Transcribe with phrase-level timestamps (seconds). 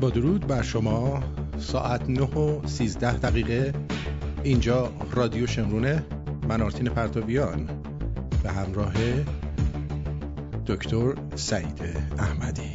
[0.00, 1.22] با درود بر شما.
[1.58, 3.72] ساعت 9 و 13 دقیقه.
[4.42, 6.04] اینجا رادیو شمرونه
[6.48, 7.68] من آرتین پرتابیان.
[8.42, 8.94] به همراه
[10.66, 11.80] دکتر سعید
[12.18, 12.72] احمدی.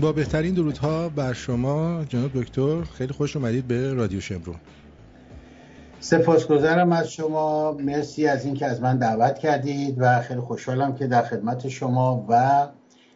[0.00, 4.56] با بهترین درودها بر شما جناب دکتر خیلی خوش اومدید به رادیو شمرون.
[6.00, 7.72] سپاسگزارم از شما.
[7.72, 12.66] مرسی از اینکه از من دعوت کردید و خیلی خوشحالم که در خدمت شما و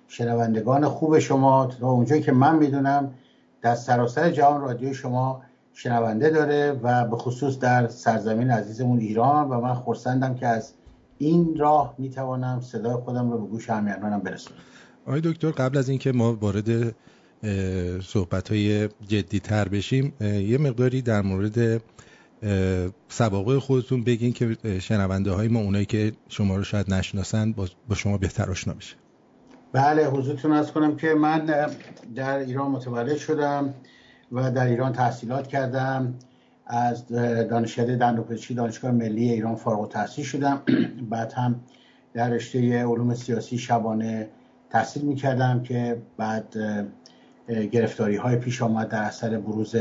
[0.09, 3.15] شنوندگان خوب شما تا اونجایی که من می‌دونم
[3.63, 5.43] در سراسر جهان رادیو شما
[5.75, 10.73] شنونده داره و به خصوص در سرزمین عزیزمون ایران و من خورسندم که از
[11.19, 14.59] این راه می‌توانم صدای خودم رو به گوش همیانانم برسونم.
[15.07, 16.95] آقای دکتر قبل از اینکه ما وارد
[18.03, 21.83] صحبت های جدی تر بشیم یه مقداری در مورد
[23.09, 28.19] سوابق خودتون بگین که شنونده های ما اونایی که شما رو شاید نشناسن با شما
[28.19, 28.97] بهتر آشنا بشه.
[29.73, 31.69] بله حضورتون از کنم که من
[32.15, 33.75] در ایران متولد شدم
[34.33, 36.15] و در ایران تحصیلات کردم.
[36.67, 37.09] از
[37.51, 40.63] دانشکده دندوپزشکی دانشگاه ملی ایران فارغ التحصیل شدم.
[41.11, 41.61] بعد هم
[42.15, 44.29] در رشته علوم سیاسی شبانه
[44.73, 46.57] تحصیل می‌کردم که بعد
[47.73, 49.75] گرفتاری های پیش آمد در اثر بروز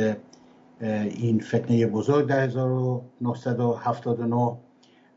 [0.81, 4.57] این فتنه بزرگ در 1979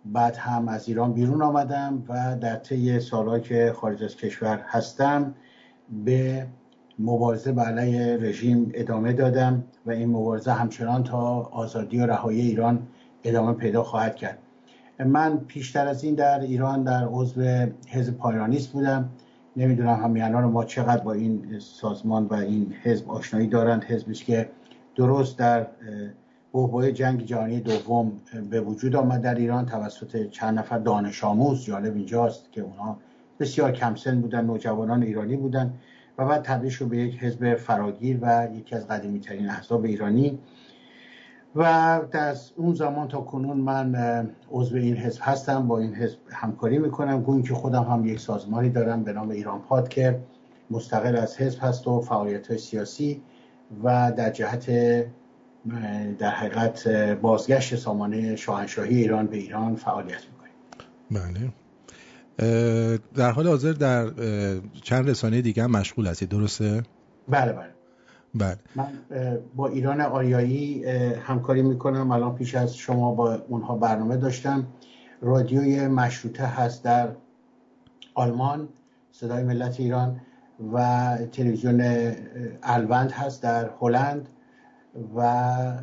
[0.04, 5.34] بعد هم از ایران بیرون آمدم و در طی سالهایی که خارج از کشور هستم
[6.04, 6.46] به
[6.98, 12.86] مبارزه علیه رژیم ادامه دادم و این مبارزه همچنان تا آزادی و رهایی ایران
[13.24, 14.38] ادامه پیدا خواهد کرد.
[14.98, 19.10] من پیشتر از این در ایران در عضو حزب پایانیست بودم.
[19.56, 24.50] نمی‌دونم همیانان ما چقدر با این سازمان و این حزب آشنایی دارند حزبی که
[24.96, 25.66] درست در
[26.52, 28.12] بحبای جنگ جهانی دوم
[28.50, 32.96] به وجود آمد در ایران توسط چند نفر دانش آموز جالب اینجاست که اونا
[33.40, 35.74] بسیار کم سن بودن نوجوانان ایرانی بودن
[36.18, 40.38] و بعد تبدیل شد به یک حزب فراگیر و یکی از قدیمی ترین احزاب ایرانی.
[41.56, 46.78] و در اون زمان تا کنون من عضو این حزب هستم با این حزب همکاری
[46.78, 47.22] می‌کنم.
[47.22, 50.20] گوین که خودم هم یک سازمانی دارم به نام ایران پاد که
[50.70, 53.22] مستقل از حزب هست و فعالیت های سیاسی
[53.84, 54.66] و در جهت
[56.18, 56.88] در حقیقت
[57.22, 60.54] بازگشت سامانه شاهنشاهی ایران به ایران فعالیت می‌کنیم.
[61.10, 61.52] بله.
[63.14, 64.10] در حال حاضر در
[64.82, 66.82] چند رسانه دیگه هم مشغول هستید درسته؟
[67.28, 67.73] بله بله.
[68.34, 68.56] بله.
[68.74, 68.86] من
[69.56, 70.84] با ایران آریایی
[71.14, 72.10] همکاری می‌کنم.
[72.10, 74.66] الان پیش از شما با اونها برنامه داشتم.
[75.20, 77.08] رادیوی مشروطه هست در
[78.14, 78.68] آلمان
[79.12, 80.20] صدای ملت ایران
[80.72, 82.12] و تلویزیون
[82.62, 84.28] الوند هست در هلند
[85.16, 85.82] و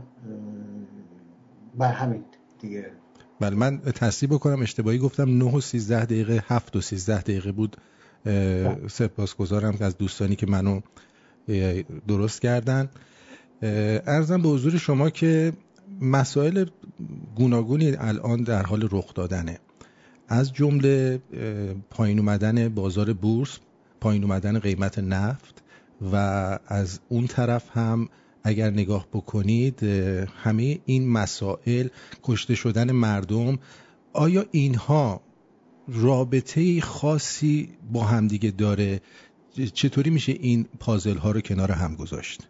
[1.78, 2.24] بر همین
[2.60, 2.92] دیگه.
[3.40, 5.30] بله من تصدیح بکنم اشتباهی گفتم.
[5.30, 7.78] 9 و 13 دقیقه 7 و 13 دقیقه بود.
[8.88, 10.80] سپاسگزارم از دوستانی که منو
[12.08, 12.90] درست کردن.
[13.62, 15.54] ارزم به حضور شما که
[16.02, 16.66] مسائل
[17.36, 19.60] گوناگونی الان در حال رخ دادنه.
[20.28, 21.20] از جمله
[21.90, 23.60] پایین اومدن بازار بورس
[24.02, 25.64] پایین اومدن قیمت نفت
[26.12, 26.16] و
[26.68, 28.10] از اون طرف هم
[28.44, 29.84] اگر نگاه بکنید
[30.44, 31.88] همه این مسائل
[32.24, 33.60] کشته شدن مردم
[34.14, 35.22] آیا اینها
[35.88, 39.02] رابطه خاصی با همدیگه داره
[39.74, 42.48] چطوری میشه این پازل ها رو کنار هم گذاشت؟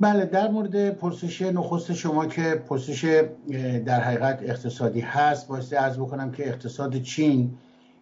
[0.00, 3.24] بله در مورد پرسش نخست شما که پرسش
[3.86, 7.54] در حقیقت اقتصادی هست بایستی ارز بکنم که اقتصاد چین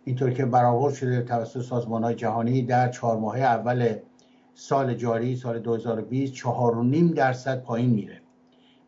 [0.04, 3.94] اینطور که برآورد شده توسط سازمان های جهانی در چهار ماه اول
[4.54, 8.20] سال جاری سال 2020 چهار و نیم درصد پایین میره.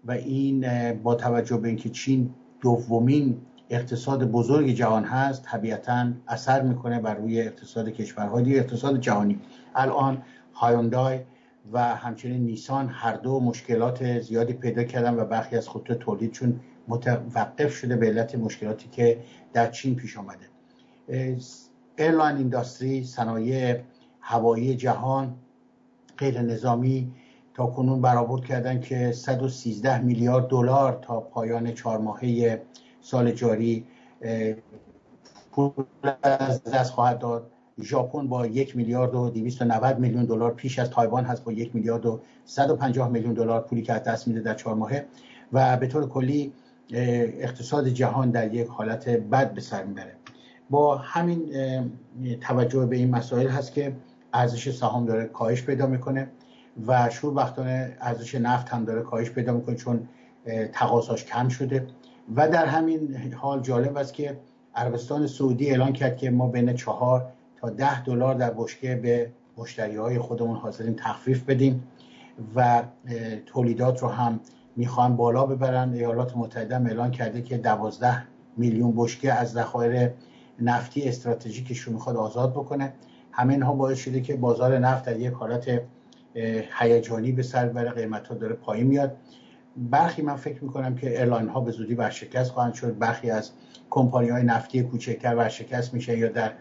[0.05, 3.37] و این با توجه به اینکه چین دومین
[3.71, 9.41] اقتصاد بزرگ جهان هست طبیعتا اثر می‌کنه بر روی اقتصاد کشورهای اقتصاد جهانی.
[9.75, 10.23] الان
[10.55, 11.21] هایوندای
[11.73, 17.75] و همچنین نیسان هر دو مشکلات زیادی پیدا کردن و برخی از خطوط تولیدشون متوقف
[17.75, 19.19] شده به علت مشکلاتی که
[19.53, 20.45] در چین پیش آمده
[21.99, 23.81] airline industry صنایع
[24.21, 25.35] هوایی جهان
[26.19, 27.13] غیر نظامی
[27.55, 32.63] تا کنون برآورد کردن که 113 میلیارد دلار تا پایان چهار ماهه
[33.05, 33.85] سال جاری
[35.53, 35.73] پول
[36.23, 37.51] از دست خواهد داد.
[37.83, 42.07] ژاپن با یک میلیارد و 290 میلیون دلار پیش از تایوان هست با یک میلیارد
[42.07, 45.07] و 150 میلیون دلار پولی که از دست میده در چهار ماهه
[45.53, 46.53] و به طور کلی
[46.91, 50.17] اقتصاد جهان در یک حالت بد به سر می‌بره.
[50.71, 51.53] با همین
[52.41, 53.97] توجه به این مسائل هست که
[54.33, 56.29] ارزش سهام داره کاهش پیدا می‌کنه
[56.87, 60.09] و شوربختانه ارزش نفت هم داره کاهش پیدا می‌کنه چون
[60.73, 61.87] تقاضاش کم شده.
[62.37, 64.39] و در همین حال جالب است که
[64.75, 69.97] عربستان سعودی اعلان کرد که ما بین چهار تا ده دلار در بشکه به مشتری
[69.97, 71.85] های خودمون حاضرین تخفیف بدیم
[72.57, 72.83] و
[73.47, 74.41] تولیدات رو هم
[74.77, 75.93] می‌خوان بالا ببرن.
[75.93, 78.23] ایالات متحده اعلان کرده که دوازده
[78.57, 80.11] میلیون بشکه از ذخایر
[80.61, 82.93] نفتی استراتژیکش رو می‌خواد آزاد بکنه.
[83.33, 85.81] همه اینها باعث شده که بازار نفت در یک حالت
[86.79, 89.17] هیجانی به سر بره قیمت ها داره پایین میاد.
[89.77, 92.99] برخی من فکر می‌کنم که airline ها به زودی ورشکست خواهند شد.
[92.99, 93.51] برخی از
[93.91, 96.53] کمپانی های نفتی کوچکتر ورشکست میشه یا در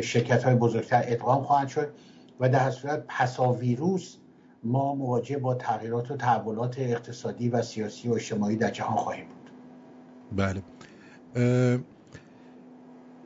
[0.00, 1.88] شرکت های بزرگتر ادغام خواهند شد.
[2.40, 4.16] و در صورت پسا ویروس
[4.64, 9.50] ما مواجه با تغییرات و تحولات اقتصادی و سیاسی و اجتماعی در جهان خواهیم بود.
[10.36, 10.62] بله.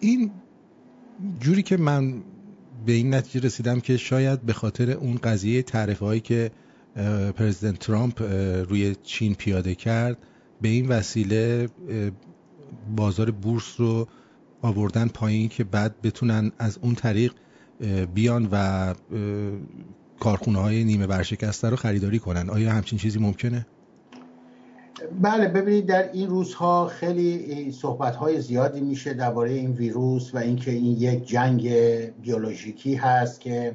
[0.00, 0.30] این
[1.40, 2.22] جوری که من
[2.86, 6.50] به این نتیجه رسیدم که شاید به خاطر اون قضیه تعرفه هایی که
[7.36, 8.22] پرزیدنت ترامپ
[8.68, 10.18] روی چین پیاده کرد
[10.60, 11.68] به این وسیله
[12.96, 14.06] بازار بورس رو
[14.62, 17.32] آوردن پایین که بعد بتونن از اون طریق
[18.14, 18.94] بیان و
[20.20, 23.66] کارخونه های نیمه برشکسته رو خریداری کنن آیا همچین چیزی ممکنه؟
[25.22, 30.70] بله ببینید در این روزها خیلی صحبت های زیادی میشه درباره این ویروس و اینکه
[30.70, 31.68] این یک جنگ
[32.22, 33.74] بیولوژیکی هست که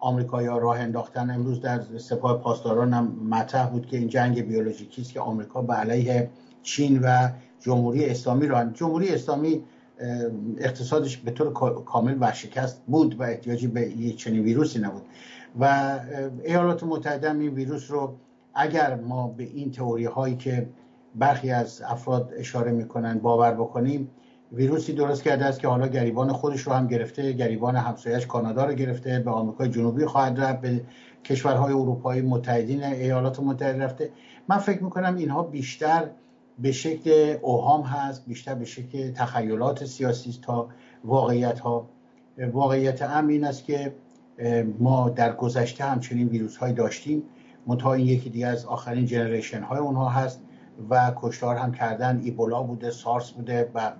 [0.00, 5.12] آمریکایی‌ها راه انداختن امروز در سپاه پاسداران هم مطرح بود که این جنگ بیولوژیکی است
[5.12, 6.30] که آمریکا به علیه
[6.62, 7.28] چین و
[7.60, 9.64] جمهوری اسلامی راه جمهوری اسلامی
[10.58, 11.52] اقتصادش به طور
[11.84, 15.02] کامل ورشکست بود و احتیاجی به یک چنین ویروسی نبود.
[15.60, 15.98] و
[16.44, 18.14] ایالات متحده این ویروس رو
[18.54, 20.68] اگر ما به این تئوری هایی که
[21.14, 24.10] برخی از افراد اشاره می‌کنن باور بکنیم
[24.52, 28.74] ویروسی درست کرده است که حالا گریبان خودش رو هم گرفته گریبان همسایش کانادا رو
[28.74, 30.80] گرفته به آمریکای جنوبی خواهد رفت به
[31.24, 34.10] کشورهای اروپایی متحدین ایالات متحده رفته.
[34.48, 36.10] من فکر می‌کنم اینها بیشتر
[36.58, 40.68] به شکل اوهام هست بیشتر به شکل تخیلات سیاسی تا
[41.04, 41.88] واقعیت ها
[42.52, 43.94] واقعیت هم این است که
[44.78, 47.22] ما در گذشته همچنین ویروس های داشتیم.
[47.66, 50.40] منتها این یکی دیگه از آخرین جنریشن های اونها هست
[50.90, 52.20] و کشتار هم کردن.
[52.24, 53.92] ایبولا بوده سارس بوده و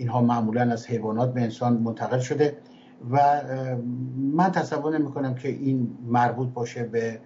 [0.00, 2.56] اینها معمولا از حیوانات به انسان منتقل شده
[3.10, 3.42] و
[4.16, 7.20] من تصور نمی کنم که این مربوط باشه به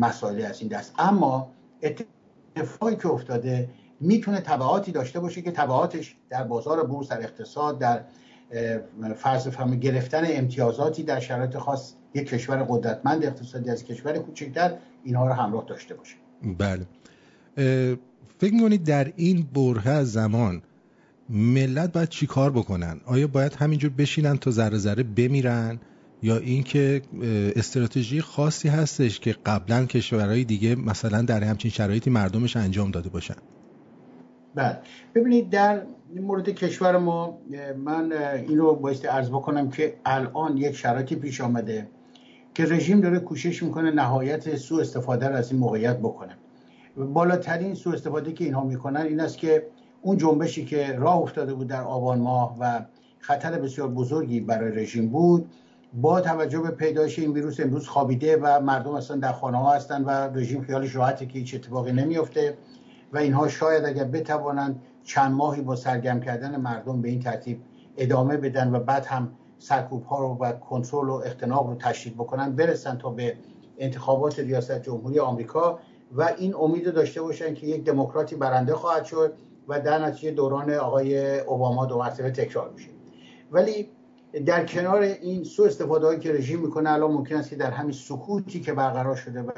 [0.00, 0.94] مسائل از این دست.
[0.98, 1.50] اما
[2.56, 3.68] اتفاقی که افتاده
[4.00, 8.02] می‌تونه تبعاتی داشته باشه که تبعاتش در بازار بورس در اقتصاد در
[9.16, 14.74] فرض فهم گرفتن امتیازاتی در شرایط خاص یک کشور قدرتمند اقتصادی از کشور کوچکتر
[15.04, 16.16] اینها رو همراه داشته باشه.
[16.58, 16.86] بله.
[18.38, 20.62] فکر می‌کنید در این بره زمان
[21.32, 25.78] ملت باید چی کار بکنن؟ آیا باید همینجور بشینن تا ذره ذره بمیرن؟
[26.22, 27.02] یا اینکه
[27.56, 33.34] استراتژی خاصی هستش که قبلا کشورهای دیگه مثلا در همچین شرایطی مردمش انجام داده باشن؟
[34.54, 34.78] بله.
[35.14, 35.82] ببینید در
[36.16, 37.38] مورد کشور ما
[37.84, 38.12] من
[38.48, 41.88] این رو بایستی عرض بکنم که الان یک شرایطی پیش آمده
[42.54, 46.36] که رژیم داره کوشش می‌کنه نهایت سوء استفاده را از این موقعیت بکنه.
[46.96, 49.66] بالاترین سوء استفاده که اینها می‌کنن این است که
[50.02, 52.84] اون جنبشی که راه افتاده بود در آبان ماه و
[53.18, 55.50] خطر بسیار بزرگی برای رژیم بود
[55.94, 60.04] با توجه به پیدایش این ویروس امروز خوابیده و مردم اصلا در خانه ها هستن
[60.04, 62.56] و رژیم خیالش راحته که هیچ اتفاقی نمیفته
[63.12, 67.60] و اینها شاید اگر بتوانند چند ماهی با سرگرم کردن مردم به این ترتیب
[67.96, 72.52] ادامه بدن و بعد هم سرکوب ها رو و کنترل و اختناق رو تشدید بکنن
[72.52, 73.36] برسن تا به
[73.78, 75.78] انتخابات ریاست جمهوری آمریکا
[76.12, 79.34] و این امید داشته باشن که یک دموکراتی برنده خواهد شد.
[79.68, 82.88] و در نتیجه دوران آقای اوباما دو مرتبه تکرار میشه.
[83.52, 83.88] ولی
[84.46, 87.92] در کنار این سو استفاده هایی که رژیم می‌کنه الان ممکن است که در همین
[87.92, 89.50] سکوتی که برقرار شده و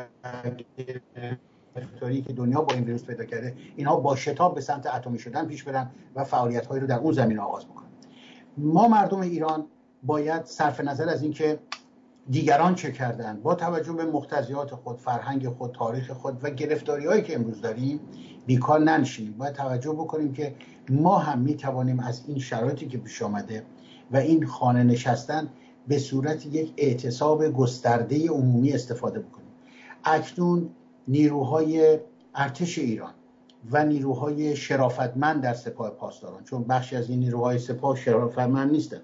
[2.27, 5.63] که دنیا با این ویروس پیدا کرده اینها با شتاب به سمت اتمی شدن پیش
[5.63, 7.89] برن و فعالیت هایی رو در اون زمین آغاز بکنن.
[8.57, 9.67] ما مردم ایران
[10.03, 11.59] باید صرف نظر از اینکه
[12.31, 17.23] دیگران چه کردن؟ با توجه به مقتضیات خود فرهنگ خود تاریخ خود و گرفتاری هایی
[17.23, 18.01] که امروز داریم
[18.47, 19.33] بیکار ننشینیم.
[19.39, 20.55] باید توجه بکنیم که
[20.91, 23.65] ما هم می توانیم از این شرایطی که پیش آمده
[24.11, 25.49] و این خانه نشستن
[25.89, 29.49] به صورت یک اعتصاب گسترده عمومی استفاده بکنیم.
[30.05, 30.71] اکنون
[31.09, 31.99] نیروهای
[32.35, 33.15] ارتش ایران
[33.71, 39.01] و نیروهای شرافتمند در سپاه پاسداران چون بخشی از این نیروهای سپاه شرافتمند نیستن.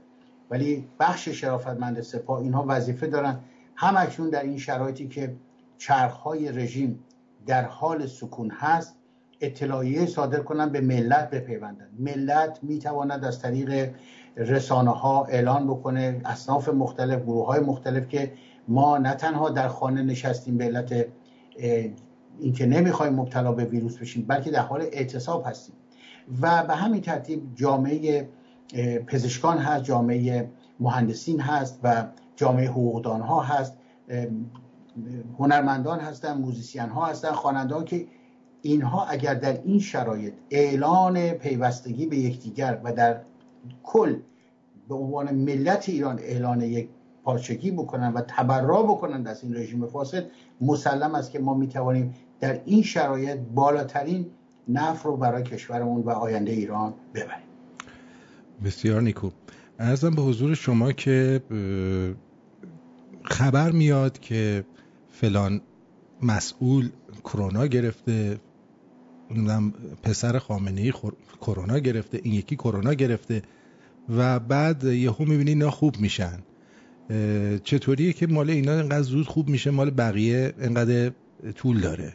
[0.51, 3.41] ولی بخش شرافتمند سپاه اینها وظیفه دارن.
[3.77, 5.37] هم اکنون در این شرایطی که
[5.79, 7.05] چرخهای رژیم
[7.47, 8.97] در حال سکون هست
[9.41, 11.89] اطلاعیه صادر کنن به ملت بپیوندن.
[11.99, 13.95] ملت می‌تواند از طریق
[14.37, 18.33] رسانه ها اعلان بکنه اصناف مختلف گروه های مختلف که
[18.69, 21.07] ما نه تنها در خانه نشستیم به علت
[22.41, 25.75] اینکه نمی‌خوایم مبتلا به ویروس بشیم بلکه در حال اعتصاب هستیم.
[26.43, 28.29] و به همین ترتیب جامعه
[29.07, 30.51] پزشکان هست جامعه
[30.81, 33.77] مهندسین هست و جامعه حقوقدان ها هست
[35.39, 38.07] هنرمندان هستن موزیسین ها هستن خوانندگان که
[38.63, 43.21] اینها اگر در این شرایط اعلان پیوستگی به یکدیگر و در
[43.83, 44.17] کل
[44.89, 46.89] به عنوان ملت ایران اعلان یک
[47.25, 50.27] پارچگی بکنن و تبرا بکنن از این رژیم فاسد
[50.61, 54.27] مسلم است که ما می‌توانیم در این شرایط بالاترین
[54.69, 57.50] نفر رو برای کشورمون و آینده ایران ببریم.
[58.65, 59.31] بسیار نیکو.
[59.79, 61.43] ارزم به حضور شما که
[63.23, 64.65] خبر میاد که
[65.11, 65.61] فلان
[66.23, 66.91] مسئول
[67.25, 68.39] کرونا گرفته
[70.03, 70.93] پسر خامنه ای
[71.41, 73.43] کرونا گرفته این یکی کرونا گرفته
[74.17, 76.39] و بعد یهو می‌بینی اینا خوب میشن.
[77.65, 81.11] چطوریه که مال اینا اینقدر زود خوب میشه؟ مال بقیه اینقدر
[81.57, 82.15] طول داره.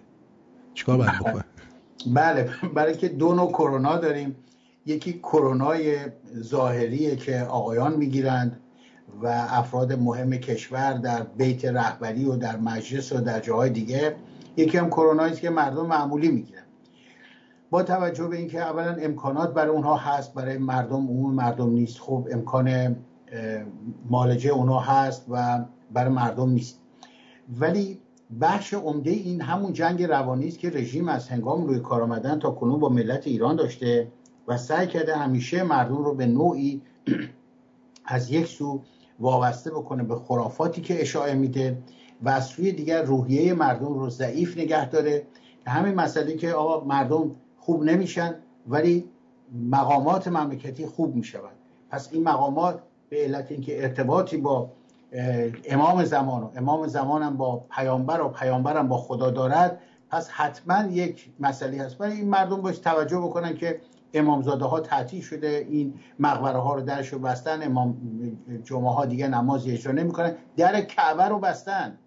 [0.73, 1.19] چیکار باید بله.
[1.19, 1.43] بکنه
[2.13, 2.49] بله.
[2.75, 4.35] برای که دو نوع کرونا داریم.
[4.85, 5.97] یکی کرونای
[6.39, 8.59] ظاهریه که آقایان می‌گیرند
[9.23, 14.15] و افراد مهم کشور در بیت رهبری و در مجلس و در جاهای دیگه.
[14.57, 16.61] یکی هم کرونایی که مردم معمولی می‌گیرن
[17.69, 21.99] با توجه به اینکه اولا امکانات برای اونها هست برای مردم عموم مردم نیست.
[21.99, 22.95] خب امکان
[24.09, 26.79] مالجه اونها هست و برای مردم نیست.
[27.59, 27.99] ولی
[28.41, 32.51] بخش عمده این همون جنگ روانی است که رژیم از هنگام روی کار آمدن تا
[32.51, 34.07] کنون با ملت ایران داشته.
[34.47, 36.81] و سعی کرده همیشه مردم رو به نوعی
[38.05, 38.81] از یک سو
[39.19, 41.77] وابسته بکنه به خرافاتی که اشاعه میده
[42.21, 45.27] و از سوی دیگر روحیه مردم رو ضعیف نگه داره.
[45.67, 48.35] همین مسئله که آقا مردم خوب نمیشن
[48.67, 49.09] ولی
[49.71, 51.55] مقامات مملکتی خوب می‌شوند.
[51.89, 54.71] پس این مقامات به علت اینکه ارتباطی با
[55.65, 61.29] امام زمان و امام زمانم با پیامبر و پیامبرم با خدا دارد پس حتما یک
[61.39, 62.01] مسئله هست.
[62.01, 63.81] ولی این مردم باش توجه بکنن که
[64.15, 67.97] امامزاده ها تعطیل شده این مقبره ها رو درش رو بستن امام
[68.63, 71.97] جمعه ها دیگه نماز اجرا نمی‌کنن در کعبه رو بستن.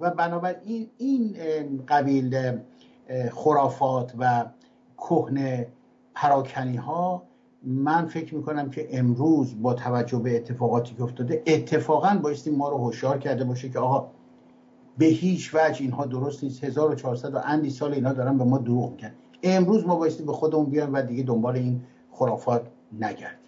[0.00, 1.36] و بنابراین این
[1.88, 2.58] قبیل
[3.32, 4.44] خرافات و
[4.98, 5.66] کهنه
[6.14, 7.22] پراکنی ها
[7.62, 12.78] من فکر می‌کنم که امروز با توجه به اتفاقاتی که افتاده اتفاقا بایستی ما رو
[12.78, 14.10] هوشیار کرده باشه که آقا
[14.98, 16.64] به هیچ وجه اینها درست نیست.
[16.64, 19.12] 1400 و اندی سال اینا دارن به ما دروغ میگن.
[19.44, 21.80] امروز ما بایستی به خودمون بیایم و دیگه دنبال این
[22.12, 22.66] خرافات
[23.00, 23.38] نگردیم.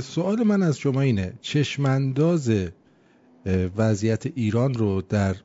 [0.00, 2.50] سوال من از شما اینه چشمانداز
[3.76, 5.36] وضعیت ایران رو در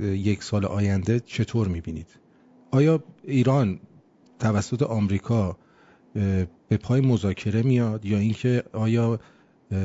[0.00, 2.06] یک سال آینده چطور می‌بینید؟
[2.70, 3.80] آیا ایران
[4.38, 5.56] توسط آمریکا
[6.68, 9.20] به پای مذاکره میاد یا اینکه آیا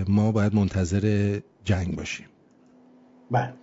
[0.08, 2.26] ما باید منتظر جنگ باشیم؟
[3.32, 3.54] بله.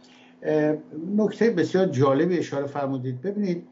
[1.16, 3.22] نکته بسیار جالبی اشاره فرمودید.
[3.22, 3.62] ببینید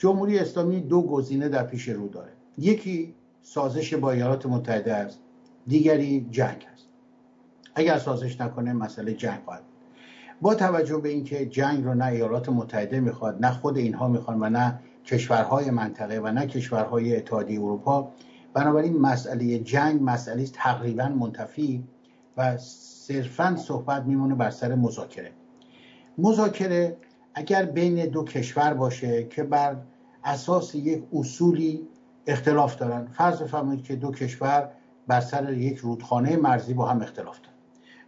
[0.00, 2.32] جمهوری اسلامی دو گزینه در پیش رو داره.
[2.58, 5.18] یکی سازش با ایالات متحده است
[5.66, 6.86] دیگری جنگ است.
[7.74, 9.62] اگر سازش نکنه مسئله جنگ خواهد
[10.42, 14.48] با توجه به اینکه جنگ رو نه ایالات متحده می‌خواد نه خود اینها می‌خوان و
[14.48, 18.12] نه کشورهای منطقه و نه کشورهای اتحادیه اروپا
[18.54, 21.84] بنابراین مسئله جنگ مسئله تقریبا منتفی
[22.36, 25.32] و صرفا صحبت میمونه بر سر مذاکره.
[26.18, 26.96] مذاکره
[27.34, 29.76] اگر بین دو کشور باشه که بر
[30.24, 31.88] اساس یک اصولی
[32.26, 33.06] اختلاف دارن.
[33.06, 34.68] فرض بفرمایید که دو کشور
[35.06, 37.54] بر سر یک رودخانه مرزی با هم اختلاف دارن.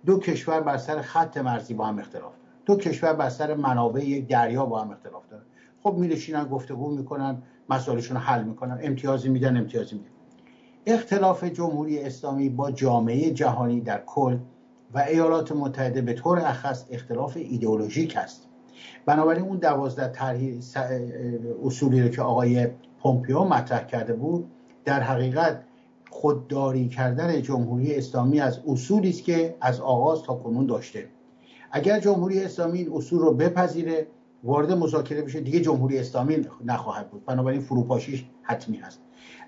[0.07, 2.52] دو کشور بر سر خط مرزی با هم اختلاف دارن.
[2.66, 5.42] دو کشور بر سر منابع یک دریا با هم اختلاف دارن.
[5.83, 8.78] خب میلشینن گفتگو می‌کنن مسائلشون حل می‌کنن.
[8.83, 10.09] امتیازی میدن امتیازی میدن.
[10.87, 14.37] اختلاف جمهوری اسلامی با جامعه جهانی در کل
[14.95, 18.49] و ایالات متحده به طور اخص اختلاف ایدئولوژیک است
[19.07, 20.41] بنابراین اون دوازده طرح
[21.64, 22.69] اصولی رو که آقای
[23.02, 24.50] پومپیو مطرح کرده بود
[24.85, 25.62] در حقیقت
[26.11, 31.09] خودداری کردن جمهوری اسلامی از اصولی است که از آغاز تا کنون داشته.
[31.71, 34.07] اگر جمهوری اسلامی این اصول رو بپذیره
[34.45, 37.26] وارد مذاکره بشه دیگه جمهوری اسلامی نخواهد بود.
[37.26, 39.00] بنابراین فروپاشیش حتمی هست.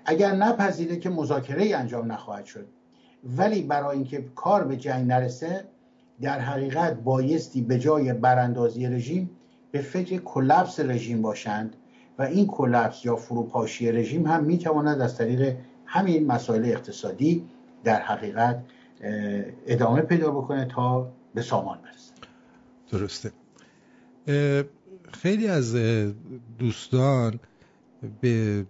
[0.05, 2.67] اگر نپذیره که مذاکره انجام نخواهد شد
[3.37, 5.65] ولی برای اینکه کار به جنگ نرسه
[6.21, 9.29] در حقیقت بایستی به جای براندازی رژیم
[9.71, 11.75] به فکر کلپس رژیم باشند
[12.19, 15.55] و این کلپس یا فروپاشی رژیم هم می‌تواند از طریق
[15.85, 17.43] همین مسائل اقتصادی
[17.83, 18.63] در حقیقت
[19.67, 22.13] ادامه پیدا بکنه تا به سامان برسه.
[22.91, 23.31] درسته.
[25.11, 25.75] خیلی از
[26.59, 27.39] دوستان
[28.21, 28.65] به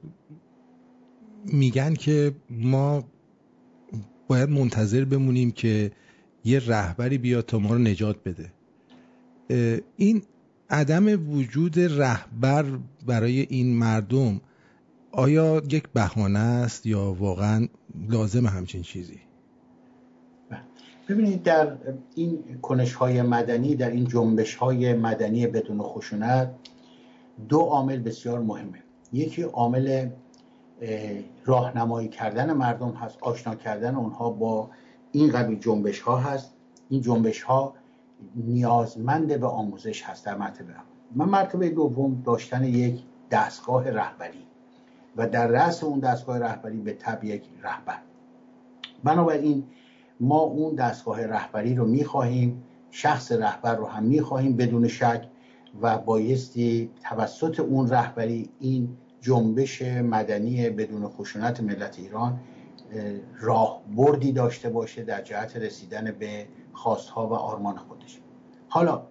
[1.45, 3.03] میگن که ما
[4.27, 5.91] باید منتظر بمونیم که
[6.45, 8.51] یه رهبری بیاد تا ما رو نجات بده.
[9.97, 10.21] این
[10.69, 12.65] عدم وجود رهبر
[13.05, 14.41] برای این مردم
[15.11, 17.67] آیا یک بهانه است یا واقعا
[18.09, 19.19] لازم همچین چیزی؟
[21.09, 21.77] ببینید در
[22.15, 26.51] این کنش های مدنی در این جنبش های مدنی بدون خشونت
[27.49, 28.83] دو عامل بسیار مهمه.
[29.13, 30.09] یکی عامل
[31.45, 34.69] راهنمایی کردن مردم هست آشنا کردن اونها با
[35.15, 36.53] این قبیل جنبش ها هست.
[36.89, 37.73] این جنبش ها
[38.35, 40.73] نیازمند به آموزش هست در مرتبه
[41.15, 44.45] من مرتبه دوم داشتن یک دستگاه رهبری
[45.15, 47.99] و در رأس اون دستگاه رهبری به تب یک رهبر.
[49.03, 49.63] بنابراین
[50.19, 55.27] ما اون دستگاه رهبری رو می‌خواهیم شخص رهبر رو هم می‌خواهیم بدون شک
[55.81, 62.39] و بایستی توسط اون رهبری این جنبش مدنی بدون خشونت ملت ایران
[63.39, 68.19] راه بردی داشته باشه در جهت رسیدن به خواستها و آرمان خودش.
[68.69, 69.07] حالا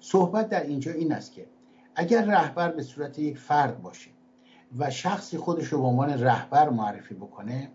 [0.00, 1.46] صحبت در اینجا این است که
[1.94, 4.10] اگر رهبر به صورت یک فرد باشه
[4.78, 7.70] و شخصی خودش رو به عنوان رهبر معرفی بکنه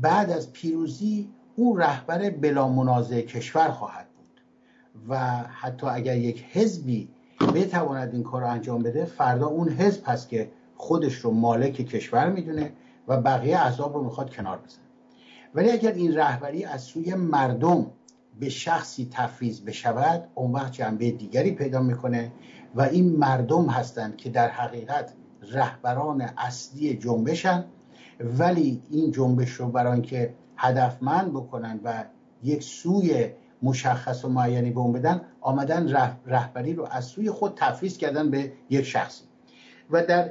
[0.00, 4.40] بعد از پیروزی او رهبر بلا منازع کشور خواهد بود
[5.08, 7.08] و حتی اگر یک حزبی
[7.54, 12.30] بتواند این کار رو انجام بده فردا اون حزب هست که خودش رو مالک کشور
[12.30, 12.72] می‌دونه
[13.08, 14.84] و بقیه احزاب رو می‌خواد کنار بزنه
[15.54, 17.90] ولی اگر این رهبری از سوی مردم
[18.40, 22.32] به شخصی تفویض بشود اون وقت جنبه دیگری پیدا می‌کنه
[22.74, 25.12] و این مردم هستند که در حقیقت
[25.52, 27.64] رهبران اصلی جنبشن.
[28.20, 32.04] ولی این جنبش رو برای اینکه هدفمند بکنن و
[32.42, 33.30] یک سوی
[33.62, 35.88] مشخص و معینی به اون بدن آمدن
[36.26, 39.24] رهبری رو از سوی خود تفویض کردن به یک شخصی.
[39.90, 40.30] و در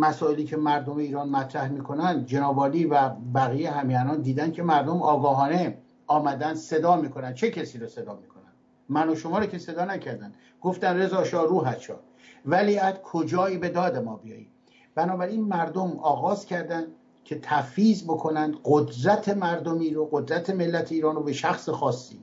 [0.00, 6.54] مسائلی که مردم ایران مطرح می‌کنن جنابالی و بقیه همیانان دیدن که مردم آگاهانه آمدن
[6.54, 7.34] صدا می‌کنن.
[7.34, 8.52] چه کسی رو صدا می‌کنن؟
[8.88, 10.32] من و شما رو که صدا نکردن.
[10.60, 12.00] گفتن رضا شاه روحت شاه
[12.46, 14.48] ولی از کجایی به داد ما بیایی؟
[14.94, 16.84] بنابراین مردم آغاز کردن
[17.24, 22.20] که تفیز بکنند قدرت مردمی رو قدرت ملت ایران رو به شخص خاصی.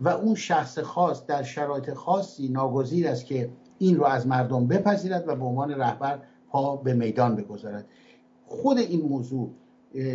[0.00, 5.28] و اون شخص خاص در شرایط خاصی ناگزیر است که این رو از مردم بپذیرد
[5.28, 6.18] و به عنوان رهبر
[6.50, 7.84] پا به میدان بگذارد.
[8.46, 9.50] خود این موضوع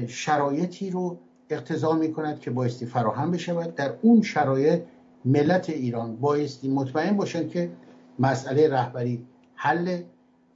[0.07, 1.17] شرایطی رو
[1.49, 3.75] اقتضا می کند که بایستی فراهم بشود.
[3.75, 4.81] در اون شرایط
[5.25, 7.71] ملت ایران بایستی مطمئن باشند که
[8.19, 10.01] مسئله رهبری حل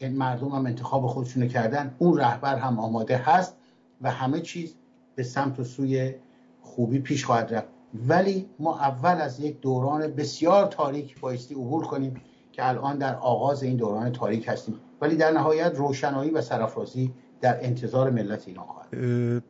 [0.01, 1.95] مردم هم انتخاب خودشونو کردن.
[1.99, 3.55] اون رهبر هم آماده هست
[4.01, 4.75] و همه چیز
[5.15, 6.13] به سمت و سوی
[6.61, 7.67] خوبی پیش خواهد رفت.
[8.07, 13.63] ولی ما اول از یک دوران بسیار تاریک بایستی عبور کنیم که الان در آغاز
[13.63, 14.79] این دوران تاریک هستیم.
[15.01, 19.43] ولی در نهایت روشنایی و سرافرازی در انتظار ملت ایران خواهد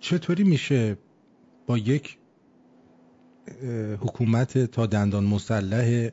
[0.00, 0.96] چطوری میشه
[1.66, 2.18] با یک
[4.00, 6.08] حکومت تا دندان مسلح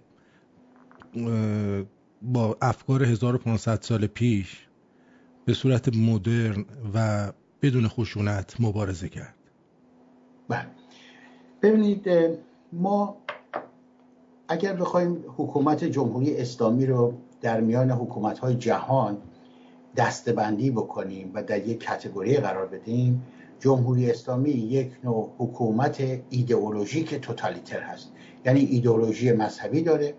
[2.21, 4.67] با افکار 1500 سال پیش
[5.45, 7.31] به صورت مدرن و
[7.61, 9.35] بدون خشونت مبارزه کرد؟
[10.49, 10.67] بله.
[11.61, 12.09] ببینید
[12.73, 13.17] ما
[14.47, 19.17] اگر بخوایم حکومت جمهوری اسلامی رو در میان حکومت های جهان
[19.95, 23.23] دستبندی بکنیم و در یک کتگوری قرار بدیم
[23.59, 28.11] جمهوری اسلامی یک نوع حکومت ایدئولوژیک توتالیتر هست.
[28.45, 30.13] یعنی ایدئولوژی مذهبی داره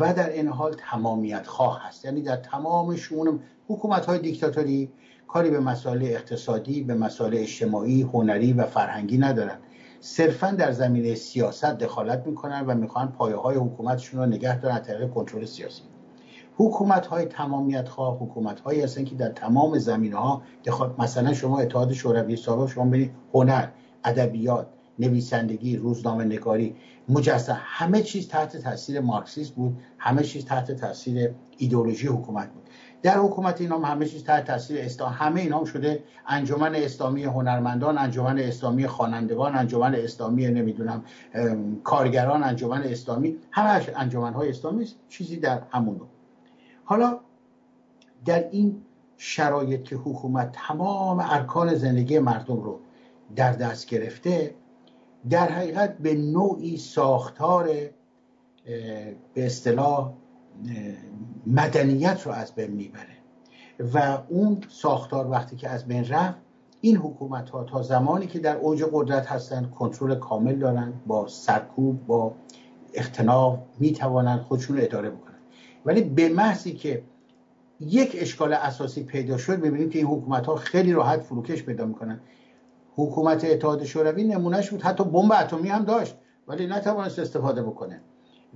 [0.00, 2.04] و در این حال تمامیت خواه هست.
[2.04, 4.92] یعنی در تمام شون حکومت های دیکتاتوری
[5.28, 9.58] کاری به مسائل اقتصادی به مسائل اجتماعی هنری و فرهنگی ندارن.
[10.00, 15.10] صرفا در زمینه سیاست دخالت می‌کنن و می‌خوان پایه های حکومتشون رو نگه دارن طریق
[15.10, 15.82] کنترل سیاسی.
[16.58, 20.42] حکومت های تمامیت خواه حکومت هایی هستن که در تمام زمینه ها.
[20.98, 23.68] مثلا شما اتحاد شوروی سابق شما ببینید هنر
[24.04, 24.66] ادبیات
[24.98, 26.76] نویسندگی روزنامه نگاری
[27.08, 32.62] مجسم همه چیز تحت تاثیر مارکسیسم بود همه چیز تحت تاثیر ایدئولوژی حکومت بود
[33.02, 38.38] در حکومت اینا همه چیز تحت تاثیر اسلام همه اینا شده انجمن اسلامی هنرمندان انجمن
[38.38, 41.04] اسلامی خوانندگان انجمن اسلامی نمی‌دونم
[41.84, 46.00] کارگران انجمن اسلامی همه انجمن های اسلامی چیزی در همون
[46.88, 47.20] حالا
[48.24, 48.82] در این
[49.16, 52.80] شرایط که حکومت تمام ارکان زندگی مردم رو
[53.36, 54.54] در دست گرفته
[55.30, 57.66] در حقیقت به نوعی ساختار
[59.34, 60.12] به اصطلاح
[61.46, 63.16] مدنیت رو از بین می‌بره.
[63.94, 66.38] و اون ساختار وقتی که از بین رفت
[66.80, 72.06] این حکومت ها تا زمانی که در اوج قدرت هستند کنترل کامل دارن با سرکوب
[72.06, 72.34] با
[72.94, 75.25] اختناق می‌توانند خودشون رو اداره بکنن
[75.86, 77.02] ولی به محضی که
[77.80, 82.20] یک اشکال اساسی پیدا شد می‌بینیم که این حکومت ها خیلی راحت فروکش پیدا می‌کنن.
[82.94, 84.82] حکومت اتحاد شوروی نمونهش بود.
[84.82, 86.16] حتی بمب اتمی هم داشت
[86.48, 88.00] ولی نتوانست استفاده بکنه.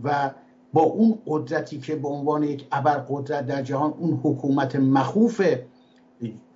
[0.04, 0.30] و
[0.72, 5.40] با اون قدرتی که به عنوان یک ابر قدرت در جهان اون حکومت مخوف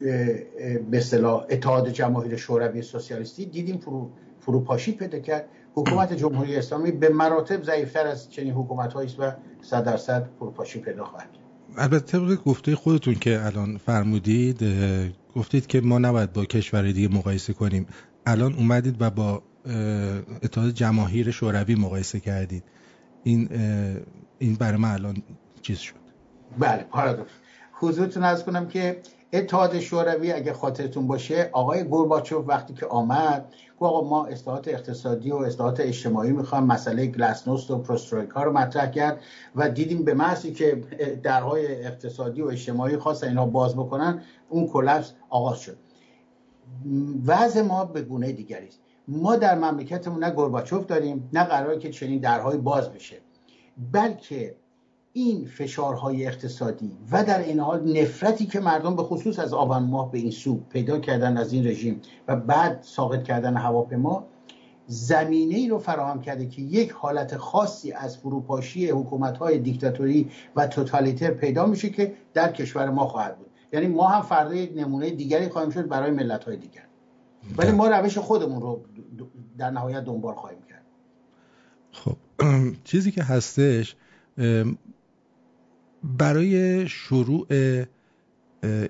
[0.01, 4.11] به اصطلاح اتحاد جماهیر شوروی سوسیالیستی دیدیم فرو
[4.41, 5.49] فروپاشی پیدا کرد.
[5.75, 9.33] حکومت جمهوری اسلامی به مراتب ضعیفتر از چنین حکومت است و
[9.63, 11.29] صد درصد فروپاشی پیدا خواهد
[11.77, 14.61] البته گفته خودتون که الان فرمودید
[15.37, 17.87] گفتید که ما نباید با کشور دیگه مقایسه کنیم.
[18.27, 19.43] الان اومدید و با
[20.43, 22.65] اتحاد جماهیر شوروی مقایسه کردید.
[23.23, 23.49] این
[24.39, 25.17] این برای من الان
[25.63, 25.95] چیز شد.
[26.59, 27.31] بله پارادوکس
[27.73, 29.03] حضورتون از کنم که
[29.35, 35.31] اتحاد شوروی اگه خاطرتون باشه آقای گورباچوف وقتی که آمد گفت آقا ما اصلاحات اقتصادی
[35.31, 39.21] و اصلاحات اجتماعی می‌خوام مسئله گلاسنوست و پروسترویکا رو مطرح کرد
[39.57, 40.83] و دیدیم به محضی که
[41.23, 45.77] درهای اقتصادی و اجتماعی خواست اینا باز بکنن اون کلپس آغاز شد.
[47.27, 48.81] وضع ما به گونه دیگری است.
[49.09, 53.17] ما در مملکتمون نه گورباچوف داریم نه قراره که چنین درهای باز بشه.
[53.93, 54.57] بلکه
[55.17, 60.13] این فشارهای اقتصادی و در این حال نفرتی که مردم به خصوص از آبان ماه
[60.13, 64.27] به این سو پیدا کردن از این رژیم و بعد ساقط کردن هواپیما
[64.87, 70.67] زمینه ای رو فراهم کرده که یک حالت خاصی از فروپاشی حکومت های دیکتاتوری و
[70.67, 73.51] توتالیتر پیدا میشه که در کشور ما خواهد بود.
[73.73, 76.87] یعنی ما هم فردا یک نمونه دیگری خواهیم شد برای ملت های دیگر.
[77.57, 78.85] ولی ما روش خودمون رو
[79.59, 80.85] در نهایت دنبال خواهیم کرد.
[81.93, 82.17] خب
[82.85, 83.97] چیزی که هستش
[86.05, 87.47] برای شروع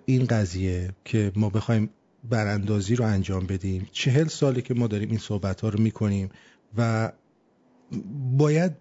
[0.06, 1.90] این قضیه که ما بخوایم
[2.30, 6.28] براندازی رو انجام بدیم چهل ساله که ما داریم این صحبت ها رو می‌کنیم
[6.76, 7.12] و
[8.36, 8.72] باید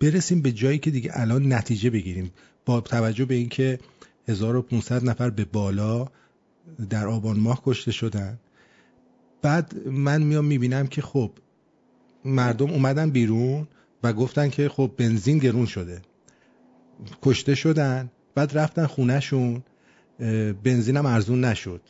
[0.00, 2.30] برسیم به جایی که دیگه الان نتیجه بگیریم.
[2.64, 3.78] با توجه به اینکه
[4.28, 6.08] 1500 نفر به بالا
[6.90, 8.38] در آبان ماه کشته شدن.
[9.42, 11.30] بعد من میام می‌بینم که خب
[12.24, 13.68] مردم اومدن بیرون
[14.02, 16.02] و گفتن که خب بنزین گرون شده.
[17.22, 19.62] کشته شدن بعد رفتن خونهشون
[20.64, 21.80] بنزینم ارزون نشد.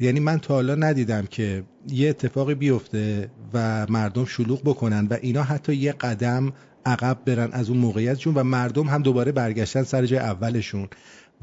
[0.00, 5.42] یعنی من تا حالا ندیدم که یه اتفاقی بیفته و مردم شلوغ بکنن و اینا
[5.42, 6.52] حتی یه قدم
[6.86, 10.88] عقب برن از اون موقعیتشون و مردم هم دوباره برگشتن سر جای اولشون.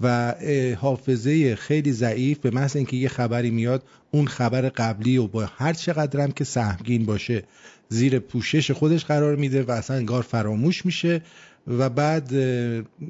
[0.01, 0.35] و
[0.77, 5.73] حافظه خیلی ضعیف به محض اینکه یه خبری میاد اون خبر قبلی و با هر
[5.73, 7.43] چقدرم که سهمگین باشه.
[7.89, 11.21] زیر پوشش خودش قرار میده و اصلا انگار فراموش میشه
[11.67, 12.31] و بعد